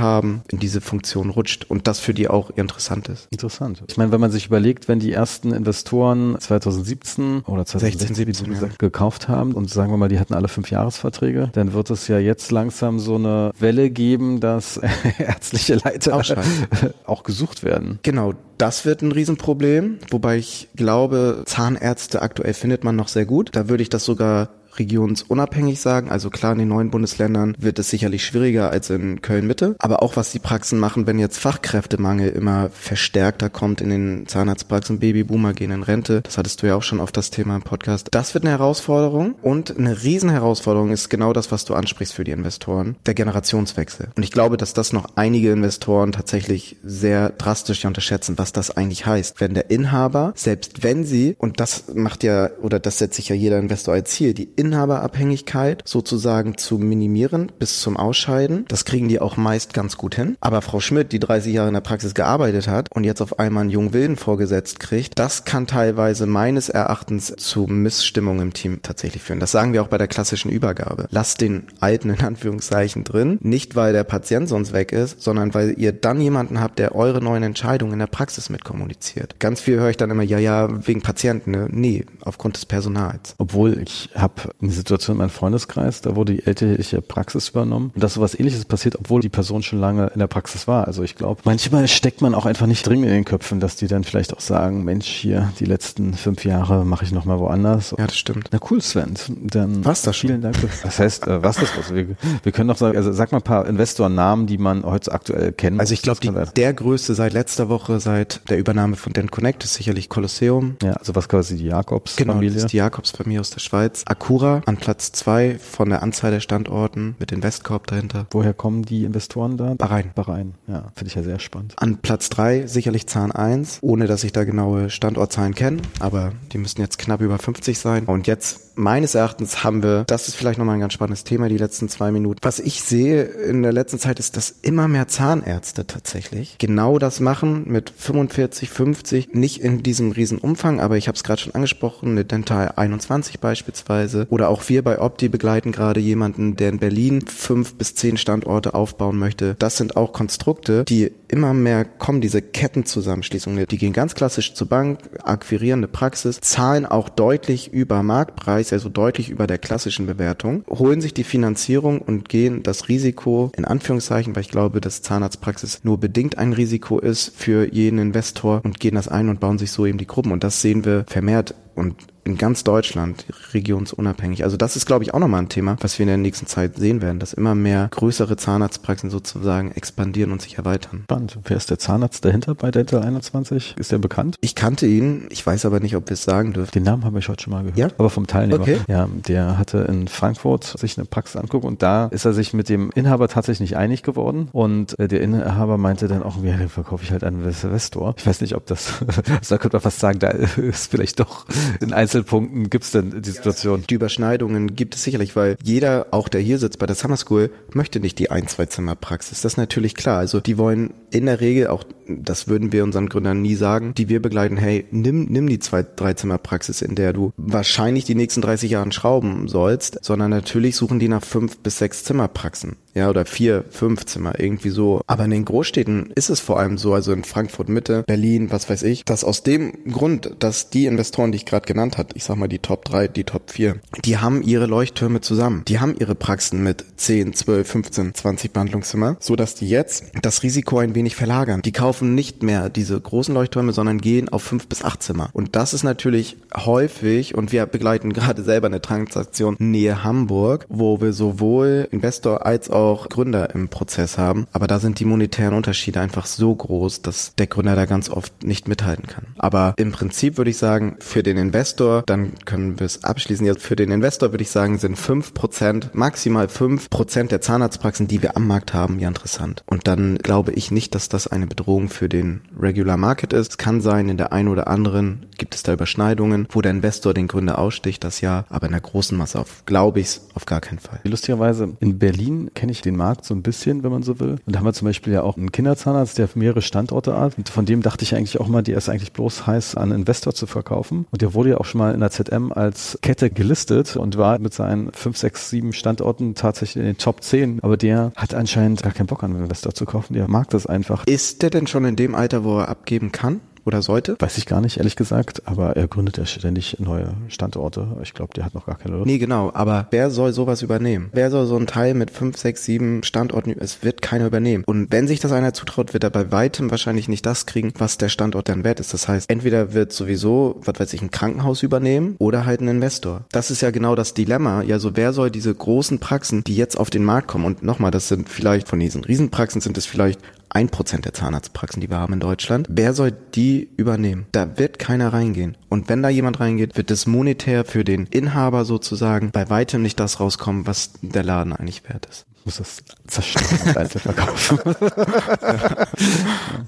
haben, 0.00 0.42
in 0.48 0.58
diese 0.58 0.80
Funktion 0.80 1.30
rutscht 1.30 1.66
und 1.68 1.86
das 1.86 2.00
für 2.00 2.14
die 2.14 2.28
auch 2.28 2.50
interessant 2.50 3.08
ist. 3.08 3.28
Interessant. 3.30 3.82
Ich 3.88 3.96
meine, 3.96 4.12
wenn 4.12 4.20
man 4.20 4.30
sich 4.30 4.46
überlegt, 4.46 4.88
wenn 4.88 5.00
die 5.00 5.12
ersten 5.12 5.52
Investoren 5.52 6.36
2017 6.38 7.40
oder 7.46 7.66
2016 7.66 8.14
17, 8.14 8.52
ja. 8.54 8.68
gekauft 8.78 9.28
haben 9.28 9.52
und 9.52 9.70
sagen 9.70 9.90
wir 9.90 9.96
mal, 9.96 10.08
die 10.08 10.18
hatten 10.18 10.34
alle 10.34 10.48
fünf 10.48 10.70
Jahresverträge, 10.70 11.50
dann 11.52 11.72
wird 11.72 11.90
es 11.90 12.08
ja 12.08 12.18
jetzt 12.18 12.50
langsam 12.50 12.98
so 12.98 13.16
eine 13.16 13.52
Welle 13.58 13.90
geben, 13.90 14.40
dass 14.40 14.80
ärztliche 15.18 15.74
Leiter 15.74 16.14
auch 17.04 17.22
gesucht 17.22 17.64
werden. 17.64 17.98
Genau, 18.02 18.34
das 18.58 18.84
wird 18.84 19.02
ein 19.02 19.12
Riesenproblem, 19.12 19.98
wobei 20.10 20.38
ich 20.38 20.68
glaube, 20.76 21.42
Zahnärzte 21.46 22.22
aktuell 22.22 22.54
findet 22.54 22.84
man 22.84 22.96
noch 22.96 23.08
sehr 23.08 23.24
gut. 23.24 23.50
Da 23.52 23.68
würde 23.68 23.82
ich 23.82 23.88
das 23.88 24.04
sogar 24.04 24.50
regionsunabhängig 24.76 25.80
sagen. 25.80 26.10
Also 26.10 26.30
klar, 26.30 26.52
in 26.52 26.60
den 26.60 26.68
neuen 26.68 26.90
Bundesländern 26.90 27.54
wird 27.58 27.78
es 27.78 27.90
sicherlich 27.90 28.24
schwieriger 28.24 28.70
als 28.70 28.90
in 28.90 29.22
Köln-Mitte. 29.22 29.76
Aber 29.78 30.02
auch 30.02 30.16
was 30.16 30.32
die 30.32 30.38
Praxen 30.38 30.78
machen, 30.78 31.06
wenn 31.06 31.18
jetzt 31.18 31.38
Fachkräftemangel 31.38 32.30
immer 32.30 32.70
verstärkter 32.70 33.50
kommt 33.50 33.80
in 33.80 33.90
den 33.90 34.26
Zahnarztpraxen, 34.26 34.98
Babyboomer 34.98 35.52
gehen 35.52 35.70
in 35.70 35.82
Rente. 35.82 36.22
Das 36.22 36.38
hattest 36.38 36.62
du 36.62 36.66
ja 36.66 36.76
auch 36.76 36.82
schon 36.82 37.00
auf 37.00 37.12
das 37.12 37.30
Thema 37.30 37.56
im 37.56 37.62
Podcast. 37.62 38.08
Das 38.10 38.34
wird 38.34 38.44
eine 38.44 38.52
Herausforderung 38.52 39.34
und 39.42 39.76
eine 39.76 40.02
Riesenherausforderung 40.02 40.90
ist 40.90 41.08
genau 41.08 41.32
das, 41.32 41.50
was 41.52 41.64
du 41.64 41.74
ansprichst 41.74 42.14
für 42.14 42.24
die 42.24 42.32
Investoren, 42.32 42.96
der 43.06 43.14
Generationswechsel. 43.14 44.08
Und 44.16 44.22
ich 44.22 44.30
glaube, 44.30 44.56
dass 44.56 44.74
das 44.74 44.92
noch 44.92 45.12
einige 45.16 45.50
Investoren 45.50 46.12
tatsächlich 46.12 46.76
sehr 46.82 47.30
drastisch 47.30 47.84
unterschätzen, 47.84 48.38
was 48.38 48.52
das 48.52 48.76
eigentlich 48.76 49.06
heißt. 49.06 49.40
Wenn 49.40 49.54
der 49.54 49.70
Inhaber, 49.70 50.32
selbst 50.36 50.82
wenn 50.82 51.04
sie, 51.04 51.34
und 51.38 51.60
das 51.60 51.84
macht 51.94 52.22
ja, 52.22 52.50
oder 52.60 52.78
das 52.78 52.98
setzt 52.98 53.16
sich 53.16 53.28
ja 53.28 53.36
jeder 53.36 53.58
Investor 53.58 53.94
als 53.94 54.10
Ziel, 54.10 54.34
die 54.34 54.48
Inhaberabhängigkeit 54.60 55.82
sozusagen 55.86 56.58
zu 56.58 56.78
minimieren 56.78 57.50
bis 57.58 57.80
zum 57.80 57.96
Ausscheiden. 57.96 58.66
Das 58.68 58.84
kriegen 58.84 59.08
die 59.08 59.20
auch 59.20 59.36
meist 59.36 59.74
ganz 59.74 59.96
gut 59.96 60.14
hin. 60.14 60.36
Aber 60.40 60.62
Frau 60.62 60.80
Schmidt, 60.80 61.12
die 61.12 61.18
30 61.18 61.54
Jahre 61.54 61.68
in 61.68 61.74
der 61.74 61.80
Praxis 61.80 62.14
gearbeitet 62.14 62.68
hat 62.68 62.88
und 62.94 63.04
jetzt 63.04 63.22
auf 63.22 63.38
einmal 63.38 63.62
einen 63.62 63.70
jungen 63.70 63.92
Wilden 63.92 64.16
vorgesetzt 64.16 64.78
kriegt, 64.78 65.18
das 65.18 65.44
kann 65.44 65.66
teilweise 65.66 66.26
meines 66.26 66.68
Erachtens 66.68 67.34
zu 67.36 67.66
Missstimmung 67.66 68.40
im 68.40 68.52
Team 68.52 68.80
tatsächlich 68.82 69.22
führen. 69.22 69.40
Das 69.40 69.50
sagen 69.50 69.72
wir 69.72 69.82
auch 69.82 69.88
bei 69.88 69.98
der 69.98 70.08
klassischen 70.08 70.50
Übergabe. 70.50 71.06
Lasst 71.10 71.40
den 71.40 71.64
Alten 71.80 72.10
in 72.10 72.20
Anführungszeichen 72.20 73.04
drin, 73.04 73.38
nicht 73.40 73.76
weil 73.76 73.92
der 73.92 74.04
Patient 74.04 74.48
sonst 74.48 74.72
weg 74.72 74.92
ist, 74.92 75.22
sondern 75.22 75.54
weil 75.54 75.74
ihr 75.78 75.92
dann 75.92 76.20
jemanden 76.20 76.60
habt, 76.60 76.78
der 76.78 76.94
eure 76.94 77.22
neuen 77.22 77.42
Entscheidungen 77.42 77.94
in 77.94 77.98
der 77.98 78.06
Praxis 78.06 78.50
mitkommuniziert. 78.50 79.38
Ganz 79.38 79.60
viel 79.60 79.78
höre 79.78 79.90
ich 79.90 79.96
dann 79.96 80.10
immer, 80.10 80.22
ja, 80.22 80.38
ja, 80.38 80.68
wegen 80.86 81.00
Patienten. 81.00 81.50
Ne? 81.50 81.68
Nee, 81.70 82.04
aufgrund 82.20 82.56
des 82.56 82.66
Personals. 82.66 83.34
Obwohl 83.38 83.78
ich 83.78 84.10
habe 84.14 84.49
eine 84.60 84.72
Situation 84.72 85.14
in 85.14 85.18
meinem 85.18 85.30
Freundeskreis, 85.30 86.00
da 86.00 86.16
wurde 86.16 86.34
die 86.34 86.46
elterliche 86.46 87.00
Praxis 87.00 87.48
übernommen 87.50 87.92
und 87.94 88.02
dass 88.02 88.14
sowas 88.14 88.38
ähnliches 88.38 88.64
passiert, 88.64 88.96
obwohl 88.98 89.20
die 89.20 89.28
Person 89.28 89.62
schon 89.62 89.80
lange 89.80 90.08
in 90.08 90.18
der 90.18 90.26
Praxis 90.26 90.66
war. 90.66 90.86
Also 90.86 91.02
ich 91.02 91.16
glaube, 91.16 91.40
manchmal 91.44 91.88
steckt 91.88 92.20
man 92.20 92.34
auch 92.34 92.46
einfach 92.46 92.66
nicht 92.66 92.86
dringend 92.86 93.06
in 93.06 93.12
den 93.12 93.24
Köpfen, 93.24 93.60
dass 93.60 93.76
die 93.76 93.86
dann 93.86 94.04
vielleicht 94.04 94.34
auch 94.34 94.40
sagen, 94.40 94.84
Mensch, 94.84 95.06
hier 95.06 95.52
die 95.58 95.64
letzten 95.64 96.14
fünf 96.14 96.44
Jahre 96.44 96.84
mache 96.84 97.04
ich 97.04 97.12
nochmal 97.12 97.38
woanders. 97.38 97.94
Ja, 97.98 98.06
das 98.06 98.16
stimmt. 98.16 98.48
Na 98.52 98.58
cool, 98.70 98.80
Sven. 98.80 99.14
Dann 99.28 99.84
was 99.84 100.02
das 100.02 100.16
vielen 100.16 100.42
Dank. 100.42 100.56
Das 100.82 100.98
heißt, 100.98 101.26
äh, 101.26 101.42
was 101.42 101.56
das? 101.56 101.70
Also 101.76 101.94
wir, 101.94 102.16
wir 102.42 102.52
können 102.52 102.68
doch 102.68 102.76
sagen, 102.76 102.96
also 102.96 103.12
sag 103.12 103.32
mal 103.32 103.38
ein 103.38 103.42
paar 103.42 103.66
Investorennamen, 103.66 104.46
die 104.46 104.58
man 104.58 104.84
heute 104.84 105.12
aktuell 105.12 105.52
kennt. 105.52 105.80
Also 105.80 105.94
ich 105.94 106.02
glaube, 106.02 106.20
der 106.56 106.74
größte 106.74 107.14
seit 107.14 107.32
letzter 107.32 107.68
Woche, 107.68 108.00
seit 108.00 108.48
der 108.50 108.58
Übernahme 108.58 108.96
von 108.96 109.12
Den 109.12 109.30
Connect 109.30 109.64
ist 109.64 109.74
sicherlich 109.74 110.08
Kolosseum. 110.08 110.76
Ja, 110.82 110.92
also 110.94 111.14
was 111.14 111.28
quasi 111.28 111.56
die 111.56 111.66
Jakobs-Familie. 111.66 112.40
Genau, 112.40 112.54
das 112.54 112.64
ist 112.64 112.72
die 112.72 112.78
Jakobs-Familie 112.78 113.40
aus 113.40 113.50
der 113.50 113.60
Schweiz. 113.60 114.02
Akku 114.06 114.39
Acura 114.40 114.62
an 114.66 114.76
Platz 114.76 115.12
zwei 115.12 115.58
von 115.58 115.90
der 115.90 116.02
Anzahl 116.02 116.30
der 116.30 116.40
Standorten 116.40 117.14
mit 117.18 117.30
den 117.30 117.42
Westkorb 117.42 117.86
dahinter. 117.86 118.26
Woher 118.30 118.54
kommen 118.54 118.82
die 118.82 119.04
Investoren 119.04 119.56
da? 119.56 119.74
Bahrain. 119.74 120.10
Bahrain, 120.14 120.54
ja, 120.66 120.90
finde 120.94 121.08
ich 121.08 121.14
ja 121.14 121.22
sehr 121.22 121.38
spannend. 121.38 121.74
An 121.76 121.98
Platz 121.98 122.28
drei 122.28 122.66
sicherlich 122.66 123.06
Zahn 123.06 123.32
1, 123.32 123.78
ohne 123.82 124.06
dass 124.06 124.24
ich 124.24 124.32
da 124.32 124.44
genaue 124.44 124.90
Standortzahlen 124.90 125.54
kenne, 125.54 125.82
aber 125.98 126.32
die 126.52 126.58
müssten 126.58 126.80
jetzt 126.80 126.98
knapp 126.98 127.20
über 127.20 127.38
50 127.38 127.78
sein. 127.78 128.04
Und 128.04 128.26
jetzt 128.26 128.78
meines 128.78 129.14
Erachtens 129.14 129.62
haben 129.62 129.82
wir, 129.82 130.04
das 130.04 130.28
ist 130.28 130.36
vielleicht 130.36 130.58
nochmal 130.58 130.76
ein 130.76 130.80
ganz 130.80 130.94
spannendes 130.94 131.24
Thema, 131.24 131.48
die 131.48 131.58
letzten 131.58 131.88
zwei 131.88 132.10
Minuten. 132.10 132.38
Was 132.42 132.58
ich 132.58 132.82
sehe 132.82 133.24
in 133.24 133.62
der 133.62 133.72
letzten 133.72 133.98
Zeit 133.98 134.18
ist, 134.18 134.36
dass 134.36 134.50
immer 134.62 134.88
mehr 134.88 135.08
Zahnärzte 135.08 135.86
tatsächlich 135.86 136.56
genau 136.58 136.98
das 136.98 137.20
machen 137.20 137.64
mit 137.66 137.90
45, 137.90 138.70
50, 138.70 139.34
nicht 139.34 139.60
in 139.60 139.82
diesem 139.82 140.12
riesen 140.12 140.38
Umfang, 140.38 140.80
aber 140.80 140.96
ich 140.96 141.08
habe 141.08 141.16
es 141.16 141.24
gerade 141.24 141.42
schon 141.42 141.54
angesprochen, 141.54 142.10
eine 142.10 142.24
Dental 142.24 142.72
21 142.76 143.40
beispielsweise, 143.40 143.90
Weise. 144.20 144.26
Oder 144.30 144.48
auch 144.48 144.68
wir 144.68 144.82
bei 144.82 145.00
Opti 145.00 145.28
begleiten 145.28 145.72
gerade 145.72 146.00
jemanden, 146.00 146.56
der 146.56 146.70
in 146.70 146.78
Berlin 146.78 147.24
fünf 147.26 147.74
bis 147.74 147.94
zehn 147.96 148.16
Standorte 148.16 148.74
aufbauen 148.74 149.18
möchte. 149.18 149.56
Das 149.58 149.76
sind 149.76 149.96
auch 149.96 150.12
Konstrukte, 150.12 150.84
die 150.84 151.10
immer 151.28 151.52
mehr 151.52 151.84
kommen, 151.84 152.20
diese 152.20 152.40
Kettenzusammenschließungen. 152.40 153.66
Die 153.66 153.78
gehen 153.78 153.92
ganz 153.92 154.14
klassisch 154.14 154.54
zur 154.54 154.68
Bank, 154.68 155.00
akquirieren 155.24 155.80
eine 155.80 155.88
Praxis, 155.88 156.40
zahlen 156.40 156.86
auch 156.86 157.08
deutlich 157.08 157.72
über 157.72 158.02
Marktpreis, 158.02 158.72
also 158.72 158.88
deutlich 158.88 159.30
über 159.30 159.46
der 159.46 159.58
klassischen 159.58 160.06
Bewertung, 160.06 160.64
holen 160.68 161.00
sich 161.00 161.12
die 161.12 161.24
Finanzierung 161.24 162.00
und 162.00 162.28
gehen 162.28 162.62
das 162.62 162.88
Risiko, 162.88 163.50
in 163.56 163.64
Anführungszeichen, 163.64 164.34
weil 164.36 164.42
ich 164.42 164.50
glaube, 164.50 164.80
dass 164.80 165.02
Zahnarztpraxis 165.02 165.80
nur 165.82 165.98
bedingt 165.98 166.38
ein 166.38 166.52
Risiko 166.52 167.00
ist 167.00 167.32
für 167.36 167.72
jeden 167.72 167.98
Investor 167.98 168.60
und 168.64 168.78
gehen 168.78 168.94
das 168.94 169.08
ein 169.08 169.28
und 169.28 169.40
bauen 169.40 169.58
sich 169.58 169.72
so 169.72 169.86
eben 169.86 169.98
die 169.98 170.06
Gruppen. 170.06 170.30
Und 170.30 170.44
das 170.44 170.60
sehen 170.62 170.84
wir 170.84 171.04
vermehrt 171.08 171.54
und 171.74 171.96
in 172.30 172.38
ganz 172.38 172.64
Deutschland, 172.64 173.26
regionsunabhängig. 173.52 174.44
Also 174.44 174.56
das 174.56 174.76
ist, 174.76 174.86
glaube 174.86 175.04
ich, 175.04 175.12
auch 175.12 175.18
nochmal 175.18 175.42
ein 175.42 175.48
Thema, 175.48 175.76
was 175.80 175.98
wir 175.98 176.04
in 176.04 176.08
der 176.08 176.16
nächsten 176.16 176.46
Zeit 176.46 176.76
sehen 176.76 177.02
werden, 177.02 177.18
dass 177.18 177.32
immer 177.32 177.54
mehr 177.54 177.88
größere 177.90 178.36
Zahnarztpraxen 178.36 179.10
sozusagen 179.10 179.72
expandieren 179.72 180.32
und 180.32 180.40
sich 180.40 180.58
erweitern. 180.58 181.02
Spannend. 181.04 181.38
Wer 181.44 181.56
ist 181.56 181.70
der 181.70 181.78
Zahnarzt 181.78 182.24
dahinter 182.24 182.54
bei 182.54 182.70
Dental 182.70 183.02
21? 183.02 183.74
Ist 183.76 183.92
der 183.92 183.98
bekannt? 183.98 184.36
Ich 184.40 184.54
kannte 184.54 184.86
ihn, 184.86 185.26
ich 185.30 185.44
weiß 185.44 185.64
aber 185.64 185.80
nicht, 185.80 185.96
ob 185.96 186.08
wir 186.08 186.14
es 186.14 186.22
sagen 186.22 186.52
dürfen. 186.52 186.70
Den 186.72 186.84
Namen 186.84 187.04
habe 187.04 187.18
ich 187.18 187.28
heute 187.28 187.42
schon 187.42 187.52
mal 187.52 187.62
gehört. 187.62 187.78
Ja? 187.78 187.88
Aber 187.98 188.10
vom 188.10 188.26
Teilnehmer. 188.26 188.60
Okay. 188.60 188.78
Ja, 188.88 189.08
der 189.10 189.58
hatte 189.58 189.78
in 189.78 190.08
Frankfurt 190.08 190.64
sich 190.64 190.96
eine 190.96 191.06
Praxis 191.06 191.36
angucken 191.36 191.66
und 191.66 191.82
da 191.82 192.06
ist 192.06 192.24
er 192.24 192.32
sich 192.32 192.54
mit 192.54 192.68
dem 192.68 192.90
Inhaber 192.94 193.28
tatsächlich 193.28 193.70
nicht 193.70 193.76
einig 193.76 194.02
geworden 194.02 194.48
und 194.52 194.98
äh, 194.98 195.08
der 195.08 195.20
Inhaber 195.20 195.78
meinte 195.78 196.06
dann 196.06 196.22
auch, 196.22 196.42
ja, 196.42 196.56
den 196.56 196.68
verkaufe 196.68 197.02
ich 197.02 197.10
halt 197.10 197.24
an 197.24 197.42
Investor. 197.42 198.14
Ich 198.16 198.26
weiß 198.26 198.40
nicht, 198.40 198.54
ob 198.54 198.66
das, 198.66 199.04
da 199.48 199.58
könnte 199.58 199.76
man 199.76 199.82
fast 199.82 199.98
sagen, 199.98 200.18
da 200.20 200.28
ist 200.28 200.90
vielleicht 200.90 201.18
doch 201.20 201.46
ein 201.82 201.92
Einzelpunkten 202.20 202.70
gibt 202.70 202.84
es 202.84 202.90
denn 202.90 203.22
die 203.22 203.30
Situation? 203.30 203.84
Die 203.88 203.94
Überschneidungen 203.94 204.74
gibt 204.74 204.94
es 204.94 205.04
sicherlich, 205.04 205.36
weil 205.36 205.56
jeder, 205.62 206.08
auch 206.10 206.28
der 206.28 206.40
hier 206.40 206.58
sitzt 206.58 206.78
bei 206.78 206.86
der 206.86 206.96
Summer 206.96 207.16
School, 207.16 207.50
möchte 207.72 208.00
nicht 208.00 208.18
die 208.18 208.30
ein, 208.30 208.46
zwei 208.46 208.66
Zimmer 208.66 208.94
Praxis. 208.94 209.42
Das 209.42 209.54
ist 209.54 209.56
natürlich 209.56 209.94
klar. 209.94 210.18
Also 210.18 210.40
die 210.40 210.58
wollen 210.58 210.92
in 211.10 211.26
der 211.26 211.40
Regel 211.40 211.68
auch, 211.68 211.84
das 212.06 212.48
würden 212.48 212.72
wir 212.72 212.84
unseren 212.84 213.08
Gründern 213.08 213.42
nie 213.42 213.54
sagen, 213.54 213.94
die 213.94 214.08
wir 214.08 214.20
begleiten, 214.20 214.56
hey, 214.56 214.86
nimm, 214.90 215.24
nimm 215.24 215.48
die 215.48 215.58
zwei, 215.58 215.82
drei 215.82 216.14
Zimmer 216.14 216.38
Praxis, 216.38 216.82
in 216.82 216.94
der 216.94 217.12
du 217.12 217.32
wahrscheinlich 217.36 218.04
die 218.04 218.14
nächsten 218.14 218.42
30 218.42 218.70
Jahre 218.70 218.92
schrauben 218.92 219.48
sollst, 219.48 219.98
sondern 220.02 220.30
natürlich 220.30 220.76
suchen 220.76 220.98
die 220.98 221.08
nach 221.08 221.22
fünf 221.22 221.58
bis 221.58 221.78
sechs 221.78 222.04
Zimmerpraxen. 222.04 222.76
Ja, 222.94 223.08
oder 223.08 223.24
vier, 223.24 223.64
fünf 223.70 224.04
Zimmer, 224.06 224.38
irgendwie 224.38 224.70
so. 224.70 225.02
Aber 225.06 225.24
in 225.24 225.30
den 225.30 225.44
Großstädten 225.44 226.12
ist 226.14 226.30
es 226.30 226.40
vor 226.40 226.58
allem 226.58 226.76
so, 226.76 226.92
also 226.92 227.12
in 227.12 227.24
Frankfurt 227.24 227.68
Mitte, 227.68 228.02
Berlin, 228.06 228.50
was 228.50 228.68
weiß 228.68 228.82
ich, 228.82 229.04
dass 229.04 229.24
aus 229.24 229.42
dem 229.42 229.72
Grund, 229.90 230.32
dass 230.40 230.70
die 230.70 230.86
Investoren, 230.86 231.32
die 231.32 231.36
ich 231.36 231.46
gerade 231.46 231.66
genannt 231.66 231.98
hat, 231.98 232.12
ich 232.14 232.24
sag 232.24 232.36
mal 232.36 232.48
die 232.48 232.58
Top 232.58 232.84
3, 232.84 233.08
die 233.08 233.24
Top 233.24 233.50
4, 233.50 233.76
die 234.04 234.18
haben 234.18 234.42
ihre 234.42 234.66
Leuchttürme 234.66 235.20
zusammen. 235.20 235.62
Die 235.68 235.78
haben 235.78 235.94
ihre 235.98 236.14
Praxen 236.14 236.62
mit 236.62 236.84
10, 236.96 237.34
12, 237.34 237.68
15, 237.68 238.14
20 238.14 238.52
Behandlungszimmer, 238.52 239.16
so 239.20 239.36
dass 239.36 239.54
die 239.54 239.68
jetzt 239.68 240.06
das 240.22 240.42
Risiko 240.42 240.78
ein 240.78 240.94
wenig 240.94 241.14
verlagern. 241.14 241.62
Die 241.62 241.72
kaufen 241.72 242.14
nicht 242.14 242.42
mehr 242.42 242.70
diese 242.70 243.00
großen 243.00 243.34
Leuchttürme, 243.34 243.72
sondern 243.72 244.00
gehen 244.00 244.28
auf 244.28 244.42
fünf 244.42 244.66
bis 244.66 244.84
acht 244.84 245.02
Zimmer. 245.02 245.30
Und 245.32 245.54
das 245.54 245.74
ist 245.74 245.84
natürlich 245.84 246.36
häufig, 246.56 247.34
und 247.36 247.52
wir 247.52 247.66
begleiten 247.66 248.12
gerade 248.12 248.42
selber 248.42 248.66
eine 248.66 248.80
Transaktion 248.80 249.56
Nähe 249.58 250.02
Hamburg, 250.02 250.66
wo 250.68 251.00
wir 251.00 251.12
sowohl 251.12 251.88
Investor 251.92 252.44
als 252.44 252.68
auch 252.70 252.79
Gründer 253.08 253.54
im 253.54 253.68
Prozess 253.68 254.18
haben. 254.18 254.46
Aber 254.52 254.66
da 254.66 254.78
sind 254.78 255.00
die 255.00 255.04
monetären 255.04 255.54
Unterschiede 255.54 256.00
einfach 256.00 256.26
so 256.26 256.54
groß, 256.54 257.02
dass 257.02 257.34
der 257.36 257.46
Gründer 257.46 257.76
da 257.76 257.86
ganz 257.86 258.10
oft 258.10 258.44
nicht 258.44 258.68
mithalten 258.68 259.06
kann. 259.06 259.26
Aber 259.38 259.74
im 259.76 259.92
Prinzip 259.92 260.36
würde 260.36 260.50
ich 260.50 260.58
sagen, 260.58 260.96
für 261.00 261.22
den 261.22 261.36
Investor, 261.36 262.02
dann 262.06 262.32
können 262.44 262.78
wir 262.78 262.86
es 262.86 263.04
abschließen, 263.04 263.46
jetzt 263.46 263.62
für 263.62 263.76
den 263.76 263.90
Investor 263.90 264.32
würde 264.32 264.42
ich 264.42 264.50
sagen, 264.50 264.78
sind 264.78 264.96
fünf 264.96 265.34
Prozent, 265.34 265.90
maximal 265.94 266.48
fünf 266.48 266.90
Prozent 266.90 267.32
der 267.32 267.40
Zahnarztpraxen, 267.40 268.08
die 268.08 268.22
wir 268.22 268.36
am 268.36 268.46
Markt 268.46 268.74
haben, 268.74 268.98
ja 268.98 269.08
interessant. 269.08 269.62
Und 269.66 269.86
dann 269.86 270.18
glaube 270.18 270.52
ich 270.52 270.70
nicht, 270.70 270.94
dass 270.94 271.08
das 271.08 271.26
eine 271.26 271.46
Bedrohung 271.46 271.88
für 271.88 272.08
den 272.08 272.42
Regular 272.58 272.96
Market 272.96 273.32
ist. 273.32 273.52
Es 273.52 273.58
kann 273.58 273.80
sein, 273.80 274.08
in 274.08 274.16
der 274.16 274.32
einen 274.32 274.48
oder 274.48 274.68
anderen 274.68 275.26
gibt 275.38 275.54
es 275.54 275.62
da 275.62 275.72
Überschneidungen, 275.72 276.46
wo 276.50 276.60
der 276.60 276.70
Investor 276.70 277.14
den 277.14 277.28
Gründer 277.28 277.58
aussticht, 277.58 278.04
das 278.04 278.20
ja, 278.20 278.44
aber 278.48 278.66
in 278.66 278.72
der 278.72 278.80
großen 278.80 279.16
Masse 279.16 279.38
auf, 279.38 279.64
glaube 279.66 280.00
ich, 280.00 280.20
auf 280.34 280.46
gar 280.46 280.60
keinen 280.60 280.78
Fall. 280.78 281.00
Lustigerweise, 281.04 281.76
in 281.80 281.98
Berlin 281.98 282.50
kenne 282.54 282.69
ich 282.70 282.82
den 282.82 282.96
Markt 282.96 283.24
so 283.24 283.34
ein 283.34 283.42
bisschen, 283.42 283.82
wenn 283.82 283.90
man 283.90 284.02
so 284.02 284.20
will. 284.20 284.36
Und 284.46 284.54
da 284.54 284.58
haben 284.58 284.66
wir 284.66 284.72
zum 284.72 284.86
Beispiel 284.86 285.12
ja 285.12 285.22
auch 285.22 285.36
einen 285.36 285.52
Kinderzahnarzt, 285.52 286.18
der 286.18 286.28
mehrere 286.34 286.62
Standorte 286.62 287.18
hat. 287.18 287.36
Und 287.38 287.48
von 287.48 287.64
dem 287.64 287.82
dachte 287.82 288.04
ich 288.04 288.14
eigentlich 288.14 288.40
auch 288.40 288.48
mal, 288.48 288.62
die 288.62 288.72
ist 288.72 288.88
eigentlich 288.88 289.12
bloß 289.12 289.46
heiß, 289.46 289.74
an 289.74 289.92
Investor 289.92 290.34
zu 290.34 290.46
verkaufen. 290.46 291.06
Und 291.10 291.22
der 291.22 291.34
wurde 291.34 291.50
ja 291.50 291.56
auch 291.58 291.64
schon 291.64 291.80
mal 291.80 291.94
in 291.94 292.00
der 292.00 292.10
ZM 292.10 292.52
als 292.52 292.98
Kette 293.02 293.30
gelistet 293.30 293.96
und 293.96 294.16
war 294.16 294.38
mit 294.38 294.54
seinen 294.54 294.92
fünf, 294.92 295.16
sechs, 295.16 295.50
sieben 295.50 295.72
Standorten 295.72 296.34
tatsächlich 296.34 296.80
in 296.80 296.84
den 296.84 296.98
Top 296.98 297.22
10. 297.22 297.60
Aber 297.62 297.76
der 297.76 298.12
hat 298.16 298.34
anscheinend 298.34 298.82
gar 298.82 298.92
keinen 298.92 299.06
Bock 299.06 299.22
an 299.22 299.34
Investor 299.36 299.74
zu 299.74 299.84
kaufen. 299.84 300.14
Der 300.14 300.28
mag 300.28 300.50
das 300.50 300.66
einfach. 300.66 301.06
Ist 301.06 301.42
der 301.42 301.50
denn 301.50 301.66
schon 301.66 301.84
in 301.84 301.96
dem 301.96 302.14
Alter, 302.14 302.44
wo 302.44 302.58
er 302.58 302.68
abgeben 302.68 303.12
kann? 303.12 303.40
Oder 303.64 303.82
sollte? 303.82 304.16
Weiß 304.18 304.38
ich 304.38 304.46
gar 304.46 304.60
nicht, 304.60 304.78
ehrlich 304.78 304.96
gesagt, 304.96 305.42
aber 305.46 305.76
er 305.76 305.88
gründet 305.88 306.18
ja 306.18 306.26
ständig 306.26 306.78
neue 306.80 307.14
Standorte. 307.28 307.86
Ich 308.02 308.14
glaube, 308.14 308.34
der 308.34 308.44
hat 308.44 308.54
noch 308.54 308.66
gar 308.66 308.76
keine 308.76 308.96
Lust. 308.96 309.06
Nee, 309.06 309.18
genau, 309.18 309.50
aber 309.54 309.86
wer 309.90 310.10
soll 310.10 310.32
sowas 310.32 310.62
übernehmen? 310.62 311.10
Wer 311.12 311.30
soll 311.30 311.46
so 311.46 311.56
ein 311.56 311.66
Teil 311.66 311.94
mit 311.94 312.10
fünf, 312.10 312.36
sechs, 312.36 312.64
sieben 312.64 313.02
Standorten, 313.02 313.54
es 313.58 313.82
wird 313.82 314.02
keiner 314.02 314.26
übernehmen. 314.26 314.64
Und 314.64 314.90
wenn 314.90 315.06
sich 315.06 315.20
das 315.20 315.32
einer 315.32 315.52
zutraut, 315.52 315.92
wird 315.92 316.04
er 316.04 316.10
bei 316.10 316.32
weitem 316.32 316.70
wahrscheinlich 316.70 317.08
nicht 317.08 317.26
das 317.26 317.46
kriegen, 317.46 317.72
was 317.78 317.98
der 317.98 318.08
Standort 318.08 318.48
dann 318.48 318.64
wert 318.64 318.80
ist. 318.80 318.94
Das 318.94 319.08
heißt, 319.08 319.30
entweder 319.30 319.74
wird 319.74 319.92
sowieso, 319.92 320.60
was 320.64 320.78
weiß 320.78 320.92
ich, 320.94 321.02
ein 321.02 321.10
Krankenhaus 321.10 321.62
übernehmen 321.62 322.16
oder 322.18 322.46
halt 322.46 322.60
ein 322.60 322.68
Investor. 322.68 323.24
Das 323.32 323.50
ist 323.50 323.60
ja 323.60 323.70
genau 323.70 323.94
das 323.94 324.14
Dilemma. 324.14 324.62
Ja, 324.62 324.78
so 324.78 324.96
wer 324.96 325.12
soll 325.12 325.30
diese 325.30 325.54
großen 325.54 325.98
Praxen, 325.98 326.44
die 326.44 326.56
jetzt 326.56 326.78
auf 326.78 326.90
den 326.90 327.04
Markt 327.04 327.28
kommen 327.28 327.44
und 327.44 327.62
nochmal, 327.62 327.90
das 327.90 328.08
sind 328.08 328.28
vielleicht 328.28 328.68
von 328.68 328.80
diesen 328.80 329.04
Riesenpraxen 329.04 329.60
sind 329.60 329.76
es 329.78 329.86
vielleicht 329.86 330.20
ein 330.50 330.68
Prozent 330.68 331.04
der 331.04 331.14
Zahnarztpraxen, 331.14 331.80
die 331.80 331.88
wir 331.88 331.98
haben 331.98 332.12
in 332.12 332.20
Deutschland. 332.20 332.66
Wer 332.70 332.92
soll 332.92 333.12
die 333.12 333.70
übernehmen? 333.76 334.26
Da 334.32 334.58
wird 334.58 334.78
keiner 334.78 335.12
reingehen. 335.12 335.56
Und 335.68 335.88
wenn 335.88 336.02
da 336.02 336.08
jemand 336.08 336.40
reingeht, 336.40 336.76
wird 336.76 336.90
es 336.90 337.06
monetär 337.06 337.64
für 337.64 337.84
den 337.84 338.06
Inhaber 338.06 338.64
sozusagen 338.64 339.30
bei 339.30 339.48
weitem 339.48 339.82
nicht 339.82 339.98
das 340.00 340.20
rauskommen, 340.20 340.66
was 340.66 340.92
der 341.02 341.22
Laden 341.22 341.52
eigentlich 341.52 341.88
wert 341.88 342.06
ist 342.06 342.26
muss 342.44 342.56
das 342.56 342.82
zerstören 343.06 343.76
einzeln 343.76 344.00
verkaufen. 344.00 344.58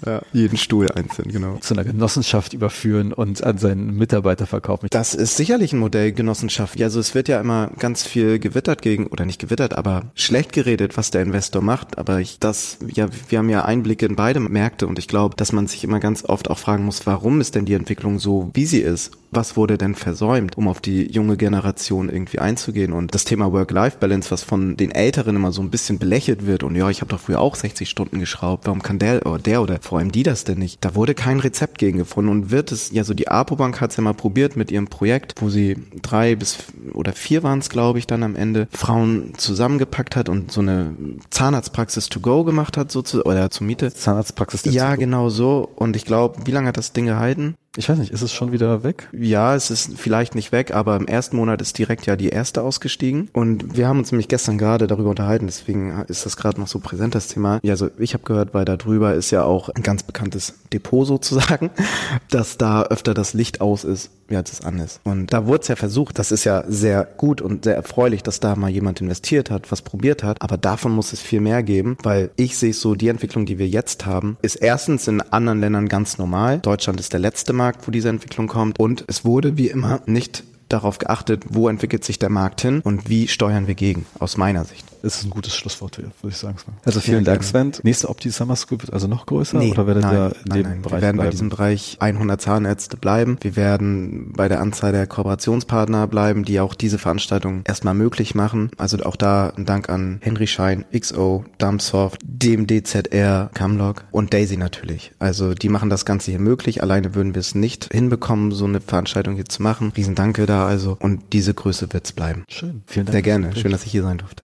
ja. 0.06 0.12
ja. 0.12 0.22
jeden 0.32 0.56
Stuhl 0.56 0.90
einzeln, 0.92 1.30
genau. 1.30 1.56
Zu 1.56 1.74
einer 1.74 1.84
Genossenschaft 1.84 2.52
überführen 2.52 3.12
und 3.12 3.42
an 3.42 3.58
seinen 3.58 3.96
Mitarbeiter 3.96 4.46
verkaufen. 4.46 4.88
Das 4.90 5.14
ist 5.14 5.36
sicherlich 5.36 5.72
ein 5.72 5.78
Modell 5.78 6.12
Genossenschaft. 6.12 6.80
Also 6.82 7.00
es 7.00 7.14
wird 7.14 7.28
ja 7.28 7.40
immer 7.40 7.70
ganz 7.78 8.02
viel 8.02 8.38
gewittert 8.38 8.82
gegen, 8.82 9.06
oder 9.06 9.24
nicht 9.24 9.40
gewittert, 9.40 9.74
aber 9.74 10.04
schlecht 10.14 10.52
geredet, 10.52 10.96
was 10.96 11.10
der 11.10 11.22
Investor 11.22 11.62
macht. 11.62 11.98
Aber 11.98 12.20
ich, 12.20 12.38
das, 12.38 12.78
ja, 12.86 13.08
wir 13.28 13.38
haben 13.38 13.48
ja 13.48 13.64
Einblicke 13.64 14.06
in 14.06 14.16
beide 14.16 14.40
Märkte 14.40 14.86
und 14.86 14.98
ich 14.98 15.08
glaube, 15.08 15.36
dass 15.36 15.52
man 15.52 15.66
sich 15.66 15.84
immer 15.84 16.00
ganz 16.00 16.24
oft 16.24 16.50
auch 16.50 16.58
fragen 16.58 16.84
muss, 16.84 17.06
warum 17.06 17.40
ist 17.40 17.54
denn 17.54 17.64
die 17.64 17.74
Entwicklung 17.74 18.18
so, 18.18 18.50
wie 18.54 18.66
sie 18.66 18.80
ist? 18.80 19.12
was 19.32 19.56
wurde 19.56 19.78
denn 19.78 19.94
versäumt, 19.94 20.58
um 20.58 20.68
auf 20.68 20.80
die 20.80 21.10
junge 21.10 21.38
Generation 21.38 22.10
irgendwie 22.10 22.38
einzugehen. 22.38 22.92
Und 22.92 23.14
das 23.14 23.24
Thema 23.24 23.50
Work-Life-Balance, 23.50 24.30
was 24.30 24.42
von 24.42 24.76
den 24.76 24.90
Älteren 24.90 25.36
immer 25.36 25.52
so 25.52 25.61
ein 25.62 25.70
bisschen 25.70 25.98
belächelt 25.98 26.46
wird 26.46 26.62
und 26.62 26.74
ja, 26.74 26.90
ich 26.90 27.00
habe 27.00 27.10
doch 27.10 27.20
früher 27.20 27.40
auch 27.40 27.54
60 27.54 27.88
Stunden 27.88 28.18
geschraubt, 28.18 28.66
warum 28.66 28.82
kann 28.82 28.98
der 28.98 29.26
oder 29.26 29.38
der 29.38 29.62
oder 29.62 29.78
vor 29.80 29.98
allem 29.98 30.12
die 30.12 30.22
das 30.22 30.44
denn 30.44 30.58
nicht? 30.58 30.84
Da 30.84 30.94
wurde 30.94 31.14
kein 31.14 31.40
Rezept 31.40 31.78
gegen 31.78 31.98
gefunden 31.98 32.30
und 32.30 32.50
wird 32.50 32.72
es, 32.72 32.90
ja 32.90 33.04
so 33.04 33.14
die 33.14 33.28
APO-Bank 33.28 33.80
hat 33.80 33.90
es 33.90 33.96
ja 33.96 34.02
mal 34.02 34.14
probiert 34.14 34.56
mit 34.56 34.70
ihrem 34.70 34.88
Projekt, 34.88 35.34
wo 35.40 35.48
sie 35.48 35.76
drei 36.02 36.36
bis 36.36 36.58
oder 36.92 37.12
vier 37.12 37.42
waren 37.42 37.60
es, 37.60 37.70
glaube 37.70 37.98
ich, 37.98 38.06
dann 38.06 38.22
am 38.22 38.36
Ende, 38.36 38.68
Frauen 38.72 39.32
zusammengepackt 39.36 40.16
hat 40.16 40.28
und 40.28 40.52
so 40.52 40.60
eine 40.60 40.94
Zahnarztpraxis 41.30 42.08
to 42.08 42.20
go 42.20 42.44
gemacht 42.44 42.76
hat, 42.76 42.90
so 42.90 43.02
zu, 43.02 43.24
oder 43.24 43.50
zur 43.50 43.66
Miete. 43.66 43.92
Zahnarztpraxis. 43.92 44.64
Ja, 44.72 44.96
genau 44.96 45.28
so. 45.28 45.68
Und 45.76 45.96
ich 45.96 46.04
glaube, 46.04 46.46
wie 46.46 46.50
lange 46.50 46.68
hat 46.68 46.76
das 46.76 46.92
Ding 46.92 47.06
gehalten? 47.06 47.54
Ich 47.78 47.88
weiß 47.88 47.96
nicht, 47.96 48.12
ist 48.12 48.20
es 48.20 48.34
schon 48.34 48.52
wieder 48.52 48.84
weg? 48.84 49.08
Ja, 49.12 49.54
es 49.54 49.70
ist 49.70 49.96
vielleicht 49.96 50.34
nicht 50.34 50.52
weg, 50.52 50.74
aber 50.74 50.94
im 50.96 51.06
ersten 51.06 51.36
Monat 51.36 51.62
ist 51.62 51.78
direkt 51.78 52.04
ja 52.04 52.16
die 52.16 52.28
erste 52.28 52.60
ausgestiegen. 52.60 53.30
Und 53.32 53.74
wir 53.74 53.88
haben 53.88 53.98
uns 53.98 54.12
nämlich 54.12 54.28
gestern 54.28 54.58
gerade 54.58 54.86
darüber 54.86 55.08
unterhalten, 55.08 55.46
deswegen 55.46 56.04
ist 56.08 56.26
das 56.26 56.36
gerade 56.36 56.60
noch 56.60 56.68
so 56.68 56.80
präsent, 56.80 57.14
das 57.14 57.28
Thema. 57.28 57.60
Ja, 57.62 57.72
also 57.72 57.88
ich 57.98 58.12
habe 58.12 58.24
gehört, 58.24 58.52
weil 58.52 58.66
da 58.66 58.76
drüber 58.76 59.14
ist 59.14 59.30
ja 59.30 59.44
auch 59.44 59.70
ein 59.70 59.82
ganz 59.82 60.02
bekanntes 60.02 60.54
Depot 60.70 61.06
sozusagen, 61.06 61.70
dass 62.30 62.58
da 62.58 62.82
öfter 62.82 63.14
das 63.14 63.32
Licht 63.32 63.62
aus 63.62 63.84
ist, 63.84 64.10
als 64.36 64.52
es 64.52 64.60
an 64.62 64.78
ist. 64.78 65.00
Und 65.04 65.32
da 65.32 65.46
wurde 65.46 65.62
es 65.62 65.68
ja 65.68 65.76
versucht, 65.76 66.18
das 66.18 66.32
ist 66.32 66.44
ja 66.44 66.64
sehr 66.68 67.04
gut 67.16 67.40
und 67.40 67.64
sehr 67.64 67.76
erfreulich, 67.76 68.22
dass 68.22 68.40
da 68.40 68.56
mal 68.56 68.70
jemand 68.70 69.00
investiert 69.00 69.50
hat, 69.50 69.70
was 69.72 69.82
probiert 69.82 70.22
hat, 70.22 70.40
aber 70.40 70.56
davon 70.56 70.92
muss 70.92 71.12
es 71.12 71.20
viel 71.20 71.40
mehr 71.40 71.62
geben, 71.62 71.96
weil 72.02 72.30
ich 72.36 72.56
sehe 72.56 72.72
so, 72.72 72.94
die 72.94 73.08
Entwicklung, 73.08 73.46
die 73.46 73.58
wir 73.58 73.68
jetzt 73.68 74.06
haben, 74.06 74.36
ist 74.42 74.56
erstens 74.56 75.08
in 75.08 75.20
anderen 75.20 75.60
Ländern 75.60 75.88
ganz 75.88 76.18
normal. 76.18 76.58
Deutschland 76.60 77.00
ist 77.00 77.12
der 77.12 77.20
letzte 77.20 77.52
Markt, 77.62 77.86
wo 77.86 77.92
diese 77.92 78.08
Entwicklung 78.08 78.48
kommt. 78.48 78.80
Und 78.80 79.04
es 79.06 79.24
wurde 79.24 79.56
wie 79.56 79.68
immer 79.68 80.00
nicht 80.06 80.42
darauf 80.68 80.98
geachtet, 80.98 81.44
wo 81.50 81.68
entwickelt 81.68 82.02
sich 82.02 82.18
der 82.18 82.28
Markt 82.30 82.60
hin 82.60 82.80
und 82.80 83.08
wie 83.08 83.28
steuern 83.28 83.68
wir 83.68 83.76
gegen, 83.76 84.04
aus 84.18 84.36
meiner 84.36 84.64
Sicht. 84.64 84.91
Das 85.02 85.16
ist 85.16 85.24
ein 85.24 85.30
gutes 85.30 85.56
Schlusswort, 85.56 85.98
würde 85.98 86.12
ich 86.28 86.36
sagen. 86.36 86.56
Also 86.84 87.00
vielen 87.00 87.24
ja, 87.24 87.32
Dank, 87.32 87.42
Sven. 87.42 87.72
Nächste 87.82 88.08
Opti 88.08 88.30
Summer 88.30 88.54
School 88.54 88.80
wird 88.80 88.92
also 88.92 89.08
noch 89.08 89.26
größer 89.26 89.58
nee, 89.58 89.72
oder 89.72 89.86
werdet 89.88 90.04
nein, 90.04 90.14
ihr 90.14 90.26
in 90.26 90.32
nein, 90.46 90.58
dem 90.58 90.62
nein. 90.62 90.82
Bereich 90.82 90.92
Wir 90.92 91.02
werden 91.02 91.16
bleiben? 91.16 91.18
bei 91.18 91.30
diesem 91.30 91.48
Bereich 91.48 91.96
100 91.98 92.40
Zahnärzte 92.40 92.96
bleiben. 92.96 93.36
Wir 93.40 93.56
werden 93.56 94.32
bei 94.36 94.48
der 94.48 94.60
Anzahl 94.60 94.92
der 94.92 95.08
Kooperationspartner 95.08 96.06
bleiben, 96.06 96.44
die 96.44 96.60
auch 96.60 96.74
diese 96.74 96.98
Veranstaltung 96.98 97.62
erstmal 97.66 97.94
möglich 97.94 98.36
machen. 98.36 98.70
Also 98.78 99.02
auch 99.04 99.16
da 99.16 99.52
ein 99.56 99.66
Dank 99.66 99.88
an 99.88 100.18
Henry 100.22 100.46
Schein, 100.46 100.84
XO, 100.96 101.44
Dumpsoft, 101.58 102.20
dem 102.22 102.68
DZR, 102.68 103.50
Camlog 103.54 104.04
und 104.12 104.32
Daisy 104.32 104.56
natürlich. 104.56 105.12
Also 105.18 105.54
die 105.54 105.68
machen 105.68 105.90
das 105.90 106.04
Ganze 106.04 106.30
hier 106.30 106.40
möglich. 106.40 106.80
Alleine 106.80 107.16
würden 107.16 107.34
wir 107.34 107.40
es 107.40 107.56
nicht 107.56 107.92
hinbekommen, 107.92 108.52
so 108.52 108.66
eine 108.66 108.80
Veranstaltung 108.80 109.34
hier 109.34 109.46
zu 109.46 109.62
machen. 109.62 109.92
Riesendanke 109.96 110.46
da 110.46 110.64
also. 110.64 110.96
Und 111.00 111.32
diese 111.32 111.54
Größe 111.54 111.92
wird's 111.92 112.12
bleiben. 112.12 112.44
Schön. 112.48 112.82
Vielen 112.86 113.06
Dank. 113.06 113.14
Sehr 113.14 113.22
gerne. 113.22 113.56
Schön, 113.56 113.72
dass 113.72 113.84
ich 113.84 113.90
hier 113.90 114.04
sein 114.04 114.18
durfte. 114.18 114.40